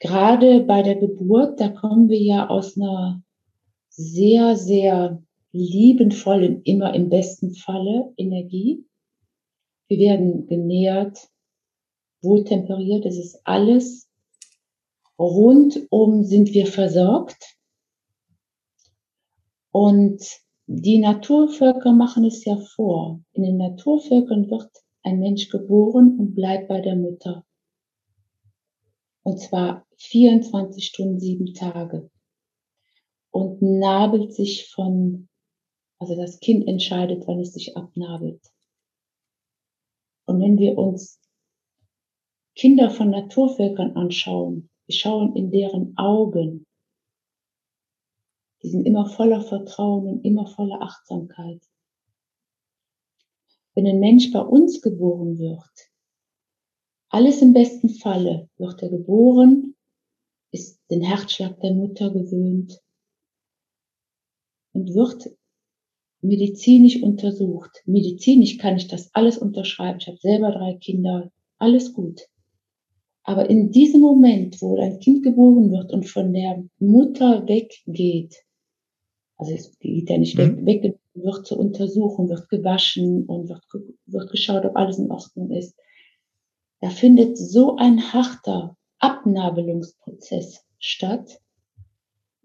Gerade 0.00 0.64
bei 0.64 0.82
der 0.82 0.96
Geburt, 0.96 1.58
da 1.60 1.70
kommen 1.70 2.10
wir 2.10 2.20
ja 2.20 2.48
aus 2.48 2.76
einer 2.76 3.22
sehr, 3.88 4.56
sehr 4.56 5.22
liebenvollen, 5.52 6.60
immer 6.64 6.94
im 6.94 7.08
besten 7.08 7.54
Falle 7.54 8.12
Energie. 8.18 8.84
Wir 9.88 9.98
werden 9.98 10.46
genährt, 10.46 11.30
wohltemperiert, 12.20 13.06
es 13.06 13.16
ist 13.16 13.40
alles 13.44 14.11
rundum 15.22 16.24
sind 16.24 16.52
wir 16.52 16.66
versorgt. 16.66 17.56
Und 19.70 20.20
die 20.66 20.98
Naturvölker 20.98 21.92
machen 21.92 22.24
es 22.24 22.44
ja 22.44 22.56
vor. 22.56 23.20
In 23.32 23.42
den 23.42 23.56
Naturvölkern 23.56 24.50
wird 24.50 24.70
ein 25.02 25.18
Mensch 25.18 25.48
geboren 25.48 26.18
und 26.18 26.34
bleibt 26.34 26.68
bei 26.68 26.80
der 26.80 26.96
Mutter. 26.96 27.44
Und 29.22 29.38
zwar 29.40 29.86
24 29.96 30.84
Stunden, 30.84 31.20
sieben 31.20 31.54
Tage. 31.54 32.10
Und 33.30 33.62
nabelt 33.62 34.34
sich 34.34 34.68
von, 34.70 35.28
also 35.98 36.16
das 36.16 36.40
Kind 36.40 36.66
entscheidet, 36.68 37.26
wann 37.26 37.40
es 37.40 37.54
sich 37.54 37.76
abnabelt. 37.76 38.42
Und 40.26 40.40
wenn 40.40 40.58
wir 40.58 40.76
uns 40.76 41.20
Kinder 42.54 42.90
von 42.90 43.10
Naturvölkern 43.10 43.96
anschauen, 43.96 44.68
wir 44.92 44.98
schauen 44.98 45.34
in 45.36 45.50
deren 45.50 45.96
Augen. 45.96 46.66
Die 48.62 48.68
sind 48.68 48.84
immer 48.84 49.06
voller 49.06 49.40
Vertrauen 49.40 50.06
und 50.06 50.24
immer 50.24 50.46
voller 50.46 50.82
Achtsamkeit. 50.82 51.62
Wenn 53.74 53.86
ein 53.86 54.00
Mensch 54.00 54.30
bei 54.32 54.40
uns 54.40 54.82
geboren 54.82 55.38
wird, 55.38 55.90
alles 57.08 57.40
im 57.40 57.54
besten 57.54 57.88
Falle 57.88 58.50
wird 58.58 58.82
er 58.82 58.90
geboren, 58.90 59.74
ist 60.50 60.78
den 60.90 61.00
Herzschlag 61.00 61.58
der 61.60 61.72
Mutter 61.72 62.10
gewöhnt 62.10 62.78
und 64.72 64.94
wird 64.94 65.34
medizinisch 66.20 67.02
untersucht. 67.02 67.82
Medizinisch 67.86 68.58
kann 68.58 68.76
ich 68.76 68.88
das 68.88 69.14
alles 69.14 69.38
unterschreiben. 69.38 70.00
Ich 70.00 70.06
habe 70.06 70.18
selber 70.18 70.50
drei 70.50 70.74
Kinder, 70.74 71.32
alles 71.56 71.94
gut. 71.94 72.28
Aber 73.24 73.48
in 73.48 73.70
diesem 73.70 74.00
Moment, 74.00 74.60
wo 74.60 74.80
ein 74.80 74.98
Kind 74.98 75.22
geboren 75.22 75.70
wird 75.70 75.92
und 75.92 76.08
von 76.08 76.32
der 76.32 76.64
Mutter 76.78 77.46
weggeht, 77.46 78.42
also 79.36 79.52
es 79.54 79.78
geht 79.78 80.10
ja 80.10 80.18
nicht 80.18 80.36
mhm. 80.36 80.66
weg, 80.66 80.82
weg, 80.82 80.98
wird 81.14 81.46
zur 81.46 81.58
Untersuchung, 81.58 82.28
wird 82.28 82.48
gewaschen 82.48 83.26
und 83.26 83.48
wird, 83.48 83.62
wird 84.06 84.30
geschaut, 84.30 84.64
ob 84.64 84.76
alles 84.76 84.98
in 84.98 85.10
Ordnung 85.10 85.50
ist. 85.50 85.76
Da 86.80 86.90
findet 86.90 87.36
so 87.36 87.76
ein 87.76 88.12
harter 88.12 88.76
Abnabelungsprozess 88.98 90.64
statt, 90.78 91.40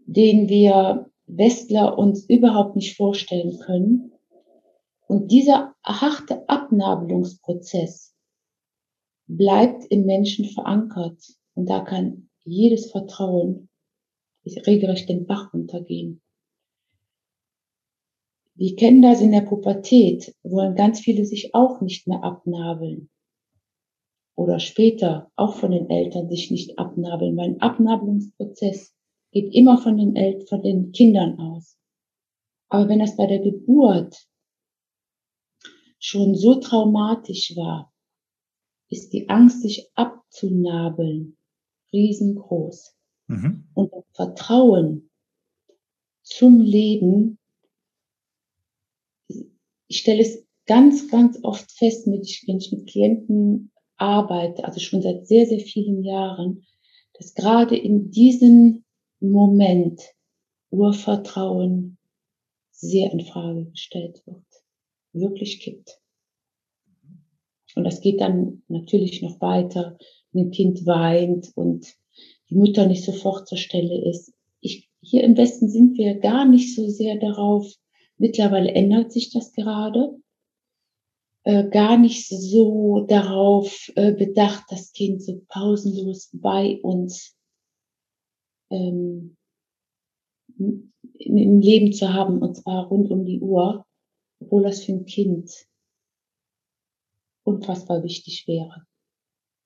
den 0.05 0.49
wir 0.49 1.09
Westler 1.25 1.97
uns 1.97 2.25
überhaupt 2.29 2.75
nicht 2.75 2.95
vorstellen 2.95 3.57
können. 3.59 4.11
Und 5.07 5.31
dieser 5.31 5.75
harte 5.83 6.47
Abnabelungsprozess 6.47 8.13
bleibt 9.27 9.85
im 9.89 10.05
Menschen 10.05 10.45
verankert. 10.45 11.21
Und 11.53 11.69
da 11.69 11.81
kann 11.81 12.29
jedes 12.43 12.91
Vertrauen 12.91 13.69
regelrecht 14.65 15.09
den 15.09 15.25
Bach 15.25 15.53
runtergehen. 15.53 16.21
Die 18.55 18.75
kennen 18.75 19.01
das 19.01 19.21
in 19.21 19.31
der 19.31 19.41
Pubertät, 19.41 20.33
wollen 20.41 20.75
ganz 20.75 20.99
viele 20.99 21.25
sich 21.25 21.53
auch 21.53 21.81
nicht 21.81 22.07
mehr 22.07 22.23
abnabeln. 22.23 23.09
Oder 24.35 24.59
später 24.59 25.31
auch 25.35 25.55
von 25.55 25.71
den 25.71 25.89
Eltern 25.89 26.29
sich 26.29 26.49
nicht 26.49 26.79
abnabeln, 26.79 27.35
weil 27.37 27.49
ein 27.49 27.61
Abnabelungsprozess 27.61 28.95
geht 29.31 29.53
immer 29.53 29.77
von 29.77 29.97
den, 29.97 30.15
Eltern, 30.15 30.47
von 30.47 30.61
den 30.63 30.91
Kindern 30.91 31.39
aus. 31.39 31.77
Aber 32.69 32.87
wenn 32.89 32.99
das 32.99 33.15
bei 33.15 33.27
der 33.27 33.39
Geburt 33.39 34.27
schon 35.99 36.35
so 36.35 36.55
traumatisch 36.55 37.55
war, 37.55 37.93
ist 38.89 39.13
die 39.13 39.29
Angst, 39.29 39.61
sich 39.61 39.89
abzunabeln, 39.95 41.37
riesengroß. 41.91 42.95
Mhm. 43.27 43.67
Und 43.73 43.91
das 43.93 44.03
Vertrauen 44.13 45.09
zum 46.23 46.61
Leben, 46.61 47.39
ich 49.87 49.99
stelle 49.99 50.21
es 50.21 50.45
ganz, 50.65 51.09
ganz 51.09 51.39
oft 51.43 51.71
fest, 51.71 52.05
wenn 52.07 52.21
ich 52.21 52.71
mit 52.71 52.87
Klienten 52.87 53.71
arbeite, 53.95 54.63
also 54.65 54.79
schon 54.79 55.01
seit 55.01 55.27
sehr, 55.27 55.45
sehr 55.45 55.59
vielen 55.59 56.03
Jahren, 56.03 56.65
dass 57.13 57.33
gerade 57.33 57.75
in 57.75 58.11
diesem 58.11 58.83
Moment 59.19 60.01
Urvertrauen 60.69 61.97
sehr 62.71 63.11
in 63.11 63.21
Frage 63.21 63.65
gestellt 63.65 64.21
wird, 64.25 64.45
wirklich 65.13 65.59
kippt. 65.59 65.96
Und 67.77 67.83
das 67.83 68.01
geht 68.01 68.19
dann 68.19 68.63
natürlich 68.67 69.21
noch 69.21 69.39
weiter. 69.39 69.97
Ein 70.33 70.51
Kind 70.51 70.85
weint 70.85 71.51
und 71.55 71.95
die 72.49 72.55
Mutter 72.55 72.85
nicht 72.87 73.03
sofort 73.03 73.47
zur 73.47 73.57
Stelle 73.57 74.09
ist. 74.09 74.33
Ich, 74.59 74.89
hier 75.01 75.23
im 75.23 75.37
Westen 75.37 75.69
sind 75.69 75.97
wir 75.97 76.19
gar 76.19 76.45
nicht 76.45 76.75
so 76.75 76.87
sehr 76.87 77.17
darauf. 77.17 77.71
Mittlerweile 78.17 78.71
ändert 78.71 79.11
sich 79.11 79.31
das 79.31 79.53
gerade. 79.53 80.19
Äh, 81.43 81.69
gar 81.69 81.97
nicht 81.97 82.27
so 82.27 83.05
darauf 83.07 83.91
äh, 83.95 84.11
bedacht, 84.11 84.65
das 84.69 84.91
Kind 84.91 85.23
so 85.23 85.41
pausenlos 85.47 86.29
bei 86.33 86.79
uns 86.81 87.37
ähm, 88.69 89.37
im 90.57 91.59
Leben 91.61 91.93
zu 91.93 92.13
haben, 92.13 92.41
und 92.41 92.55
zwar 92.55 92.87
rund 92.87 93.11
um 93.11 93.23
die 93.23 93.39
Uhr, 93.39 93.85
obwohl 94.41 94.63
das 94.63 94.83
für 94.83 94.93
ein 94.93 95.05
Kind 95.05 95.66
unfassbar 97.47 98.03
wichtig 98.03 98.45
wäre. 98.47 98.85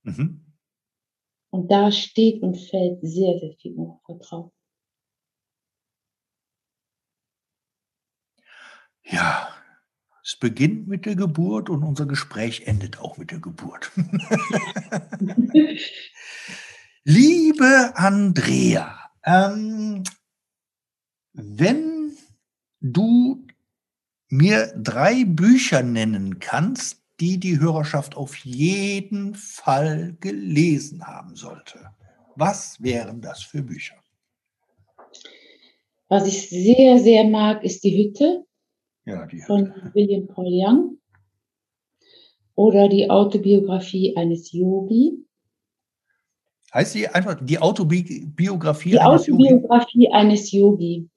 Mhm. 0.03 0.45
Und 1.49 1.69
da 1.69 1.91
steht 1.91 2.41
und 2.43 2.55
fällt 2.55 3.01
sehr, 3.01 3.39
sehr 3.39 3.53
viel 3.59 3.75
Vertrauen. 4.05 4.51
Ja, 9.03 9.49
es 10.23 10.37
beginnt 10.37 10.87
mit 10.87 11.05
der 11.05 11.15
Geburt 11.15 11.69
und 11.69 11.83
unser 11.83 12.05
Gespräch 12.05 12.67
endet 12.67 12.99
auch 12.99 13.17
mit 13.17 13.31
der 13.31 13.39
Geburt. 13.39 13.91
Liebe 17.03 17.93
Andrea, 17.95 19.11
ähm, 19.23 20.03
wenn 21.33 22.15
du 22.79 23.47
mir 24.29 24.71
drei 24.77 25.25
Bücher 25.25 25.81
nennen 25.81 26.39
kannst, 26.39 27.00
die 27.21 27.39
die 27.39 27.59
Hörerschaft 27.59 28.17
auf 28.17 28.35
jeden 28.37 29.35
Fall 29.35 30.17
gelesen 30.19 31.05
haben 31.05 31.35
sollte. 31.35 31.91
Was 32.35 32.81
wären 32.81 33.21
das 33.21 33.43
für 33.43 33.61
Bücher? 33.61 33.97
Was 36.09 36.25
ich 36.25 36.49
sehr, 36.49 36.97
sehr 36.97 37.25
mag, 37.25 37.63
ist 37.63 37.83
die 37.83 37.95
Hütte 37.95 38.43
Ja, 39.05 39.27
die 39.27 39.39
von 39.41 39.71
William 39.93 40.25
Paul 40.27 40.47
Young 40.49 40.97
oder 42.55 42.89
die 42.89 43.07
Autobiografie 43.09 44.15
eines 44.17 44.51
Yogi. 44.51 45.23
Heißt 46.73 46.95
die 46.95 47.07
einfach 47.07 47.39
die 47.39 47.59
Autobiografie 47.59 48.91
Die 48.91 48.99
eines 48.99 49.27
Yogi? 49.27 49.45
Autobiografie 49.45 50.11
eines 50.11 50.51
Yogi. 50.51 51.07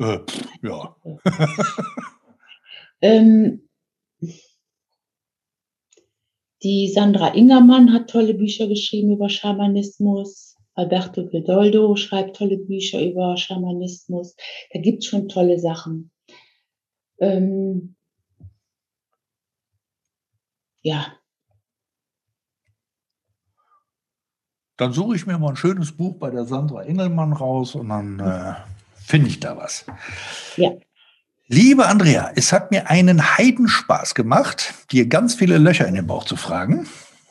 pff, 0.00 0.48
ja. 0.62 0.96
Ähm, 3.00 3.68
die 6.62 6.88
Sandra 6.88 7.34
Ingermann 7.34 7.92
hat 7.92 8.08
tolle 8.08 8.32
Bücher 8.32 8.66
geschrieben 8.66 9.12
über 9.12 9.28
Schamanismus. 9.28 10.56
Alberto 10.72 11.26
Gedoldo 11.26 11.96
schreibt 11.96 12.36
tolle 12.36 12.56
Bücher 12.56 13.04
über 13.04 13.36
Schamanismus. 13.36 14.36
Da 14.72 14.80
gibt 14.80 15.02
es 15.02 15.06
schon 15.06 15.28
tolle 15.28 15.58
Sachen. 15.58 16.12
Ähm, 17.18 17.94
ja, 20.82 21.18
Dann 24.76 24.92
suche 24.92 25.14
ich 25.14 25.26
mir 25.26 25.38
mal 25.38 25.50
ein 25.50 25.56
schönes 25.56 25.92
Buch 25.92 26.16
bei 26.18 26.30
der 26.30 26.44
Sandra 26.44 26.82
Engelmann 26.82 27.32
raus 27.32 27.76
und 27.76 27.90
dann 27.90 28.18
äh, 28.18 28.54
finde 28.96 29.28
ich 29.28 29.38
da 29.38 29.56
was. 29.56 29.86
Ja. 30.56 30.70
Liebe 31.46 31.86
Andrea, 31.86 32.32
es 32.34 32.52
hat 32.52 32.70
mir 32.70 32.90
einen 32.90 33.36
Heidenspaß 33.36 34.14
gemacht, 34.14 34.74
dir 34.90 35.06
ganz 35.06 35.34
viele 35.34 35.58
Löcher 35.58 35.86
in 35.86 35.94
den 35.94 36.06
Bauch 36.06 36.24
zu 36.24 36.34
fragen. 36.34 36.88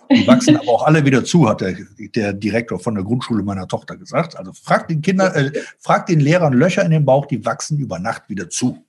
Die 0.10 0.26
wachsen 0.28 0.56
aber 0.56 0.70
auch 0.70 0.86
alle 0.86 1.04
wieder 1.04 1.26
zu, 1.26 1.50
hat 1.50 1.60
der, 1.60 1.76
der 1.98 2.32
Direktor 2.32 2.80
von 2.80 2.96
der 2.96 3.04
Grundschule 3.04 3.44
meiner 3.44 3.68
Tochter 3.68 3.98
gesagt. 3.98 4.38
Also 4.38 4.54
frag 4.54 4.88
den 4.88 5.02
Kindern, 5.02 5.34
äh, 5.34 5.52
frag 5.80 6.06
den 6.06 6.22
Lehrern 6.22 6.54
Löcher 6.54 6.86
in 6.86 6.92
den 6.92 7.04
Bauch, 7.04 7.26
die 7.26 7.44
wachsen 7.44 7.78
über 7.78 8.00
Nacht 8.00 8.30
wieder 8.30 8.50
zu. 8.50 8.86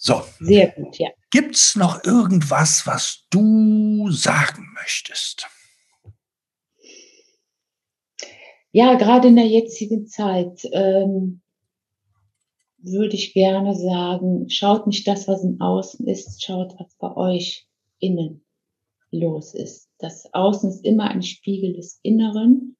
So, 0.00 0.22
sehr 0.38 0.70
gut, 0.70 0.96
ja. 0.98 1.08
gibt's 1.32 1.74
noch 1.74 2.04
irgendwas, 2.04 2.86
was 2.86 3.26
du 3.30 4.08
sagen 4.12 4.72
möchtest? 4.74 5.48
Ja, 8.70 8.94
gerade 8.94 9.26
in 9.26 9.34
der 9.34 9.48
jetzigen 9.48 10.06
Zeit 10.06 10.64
ähm, 10.72 11.40
würde 12.76 13.16
ich 13.16 13.34
gerne 13.34 13.74
sagen, 13.74 14.48
schaut 14.48 14.86
nicht 14.86 15.08
das, 15.08 15.26
was 15.26 15.42
im 15.42 15.60
Außen 15.60 16.06
ist, 16.06 16.44
schaut, 16.44 16.76
was 16.78 16.94
bei 16.94 17.16
euch 17.16 17.66
innen 17.98 18.44
los 19.10 19.52
ist. 19.52 19.90
Das 19.98 20.32
Außen 20.32 20.70
ist 20.70 20.84
immer 20.84 21.10
ein 21.10 21.22
Spiegel 21.22 21.72
des 21.72 21.98
Inneren. 22.04 22.76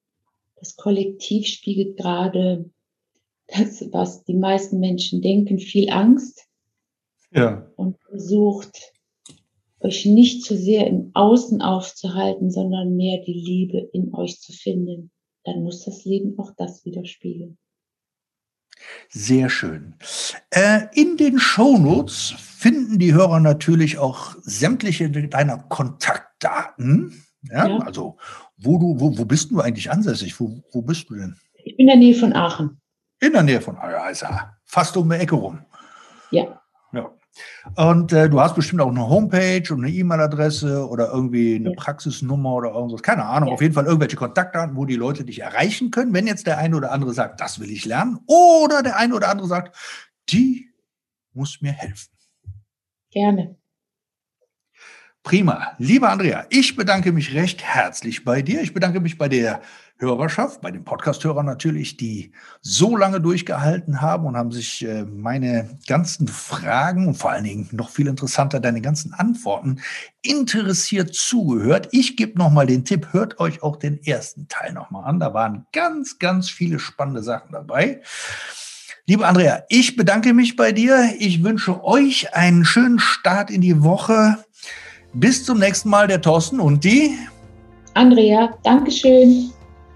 Das 0.54 0.76
Kollektiv 0.76 1.48
spiegelt 1.48 1.96
gerade 1.96 2.70
das, 3.48 3.84
was 3.90 4.22
die 4.22 4.36
meisten 4.36 4.78
Menschen 4.78 5.20
denken, 5.20 5.58
viel 5.58 5.90
Angst 5.90 6.47
Ja. 7.30 7.70
und 7.76 7.96
versucht, 8.08 8.92
euch 9.80 10.06
nicht 10.06 10.44
zu 10.44 10.56
sehr 10.56 10.86
im 10.86 11.10
Außen 11.14 11.62
aufzuhalten, 11.62 12.50
sondern 12.50 12.96
mehr 12.96 13.22
die 13.24 13.32
Liebe 13.32 13.88
in 13.92 14.12
euch 14.14 14.40
zu 14.40 14.52
finden. 14.52 15.10
Dann 15.44 15.62
muss 15.62 15.84
das 15.84 16.04
Leben 16.04 16.38
auch 16.38 16.52
das 16.56 16.84
widerspiegeln. 16.84 17.58
Sehr 19.08 19.48
schön. 19.50 19.94
Äh, 20.50 20.82
in 20.92 21.16
den 21.16 21.38
Shownotes 21.38 22.34
finden 22.38 22.98
die 22.98 23.12
Hörer 23.14 23.40
natürlich 23.40 23.98
auch 23.98 24.36
sämtliche 24.42 25.10
deiner 25.10 25.58
Kontaktdaten. 25.58 27.24
Ja, 27.42 27.68
Ja. 27.68 27.78
also 27.78 28.16
wo 28.56 28.78
du, 28.78 29.00
wo, 29.00 29.16
wo 29.16 29.24
bist 29.24 29.50
du 29.50 29.60
eigentlich 29.60 29.90
ansässig? 29.90 30.38
Wo, 30.40 30.62
wo 30.72 30.82
bist 30.82 31.08
du 31.08 31.14
denn? 31.14 31.36
Ich 31.64 31.76
bin 31.76 31.84
in 31.84 31.86
der 31.86 31.96
Nähe 31.96 32.14
von 32.14 32.32
Aachen. 32.32 32.80
In 33.20 33.32
der 33.32 33.42
Nähe 33.42 33.60
von 33.60 33.76
ah, 33.76 33.90
ja, 33.90 34.08
ist 34.08 34.22
ja 34.22 34.56
fast 34.64 34.96
um 34.96 35.08
die 35.10 35.16
Ecke 35.16 35.34
rum. 35.34 35.60
Ja. 36.30 36.60
Und 37.76 38.12
äh, 38.12 38.28
du 38.28 38.40
hast 38.40 38.54
bestimmt 38.54 38.80
auch 38.80 38.90
eine 38.90 39.08
Homepage 39.08 39.62
und 39.72 39.84
eine 39.84 39.92
E-Mail-Adresse 39.92 40.88
oder 40.88 41.10
irgendwie 41.12 41.56
eine 41.56 41.70
Ja. 41.70 41.74
Praxisnummer 41.76 42.54
oder 42.54 42.70
irgendwas. 42.72 43.02
Keine 43.02 43.24
Ahnung. 43.24 43.48
Ja. 43.48 43.54
Auf 43.54 43.60
jeden 43.62 43.74
Fall 43.74 43.86
irgendwelche 43.86 44.16
Kontaktdaten, 44.16 44.76
wo 44.76 44.84
die 44.84 44.96
Leute 44.96 45.24
dich 45.24 45.40
erreichen 45.40 45.90
können, 45.90 46.12
wenn 46.14 46.26
jetzt 46.26 46.46
der 46.46 46.58
eine 46.58 46.76
oder 46.76 46.92
andere 46.92 47.12
sagt, 47.12 47.40
das 47.40 47.58
will 47.60 47.70
ich 47.70 47.84
lernen. 47.84 48.18
Oder 48.26 48.82
der 48.82 48.96
eine 48.96 49.14
oder 49.14 49.28
andere 49.28 49.48
sagt, 49.48 49.76
die 50.30 50.70
muss 51.32 51.60
mir 51.60 51.72
helfen. 51.72 52.10
gerne. 53.10 53.56
Prima. 55.24 55.72
Lieber 55.78 56.08
Andrea, 56.10 56.46
ich 56.48 56.74
bedanke 56.74 57.12
mich 57.12 57.34
recht 57.34 57.62
herzlich 57.62 58.24
bei 58.24 58.40
dir. 58.40 58.62
Ich 58.62 58.72
bedanke 58.72 59.00
mich 59.00 59.18
bei 59.18 59.28
der 59.28 59.60
Hörerschaft, 60.00 60.60
bei 60.60 60.70
den 60.70 60.84
Podcast-Hörern 60.84 61.44
natürlich, 61.44 61.96
die 61.96 62.32
so 62.60 62.96
lange 62.96 63.20
durchgehalten 63.20 64.00
haben 64.00 64.26
und 64.26 64.36
haben 64.36 64.52
sich 64.52 64.84
äh, 64.86 65.04
meine 65.04 65.76
ganzen 65.88 66.28
Fragen 66.28 67.08
und 67.08 67.14
vor 67.14 67.32
allen 67.32 67.44
Dingen 67.44 67.68
noch 67.72 67.90
viel 67.90 68.06
interessanter 68.06 68.60
deine 68.60 68.80
ganzen 68.80 69.12
Antworten 69.12 69.80
interessiert 70.22 71.14
zugehört. 71.14 71.88
Ich 71.90 72.16
gebe 72.16 72.38
nochmal 72.38 72.66
den 72.66 72.84
Tipp, 72.84 73.08
hört 73.12 73.40
euch 73.40 73.62
auch 73.64 73.76
den 73.76 74.00
ersten 74.04 74.46
Teil 74.46 74.72
nochmal 74.72 75.04
an. 75.04 75.18
Da 75.18 75.34
waren 75.34 75.66
ganz, 75.72 76.20
ganz 76.20 76.48
viele 76.48 76.78
spannende 76.78 77.24
Sachen 77.24 77.50
dabei. 77.50 78.00
Liebe 79.06 79.26
Andrea, 79.26 79.64
ich 79.68 79.96
bedanke 79.96 80.32
mich 80.32 80.54
bei 80.54 80.70
dir. 80.70 81.14
Ich 81.18 81.42
wünsche 81.42 81.82
euch 81.82 82.34
einen 82.34 82.64
schönen 82.64 83.00
Start 83.00 83.50
in 83.50 83.62
die 83.62 83.82
Woche. 83.82 84.44
Bis 85.12 85.44
zum 85.44 85.58
nächsten 85.58 85.88
Mal, 85.88 86.06
der 86.06 86.20
Thorsten 86.20 86.60
und 86.60 86.84
die. 86.84 87.18
Andrea, 87.94 88.54
Dankeschön. 88.62 89.50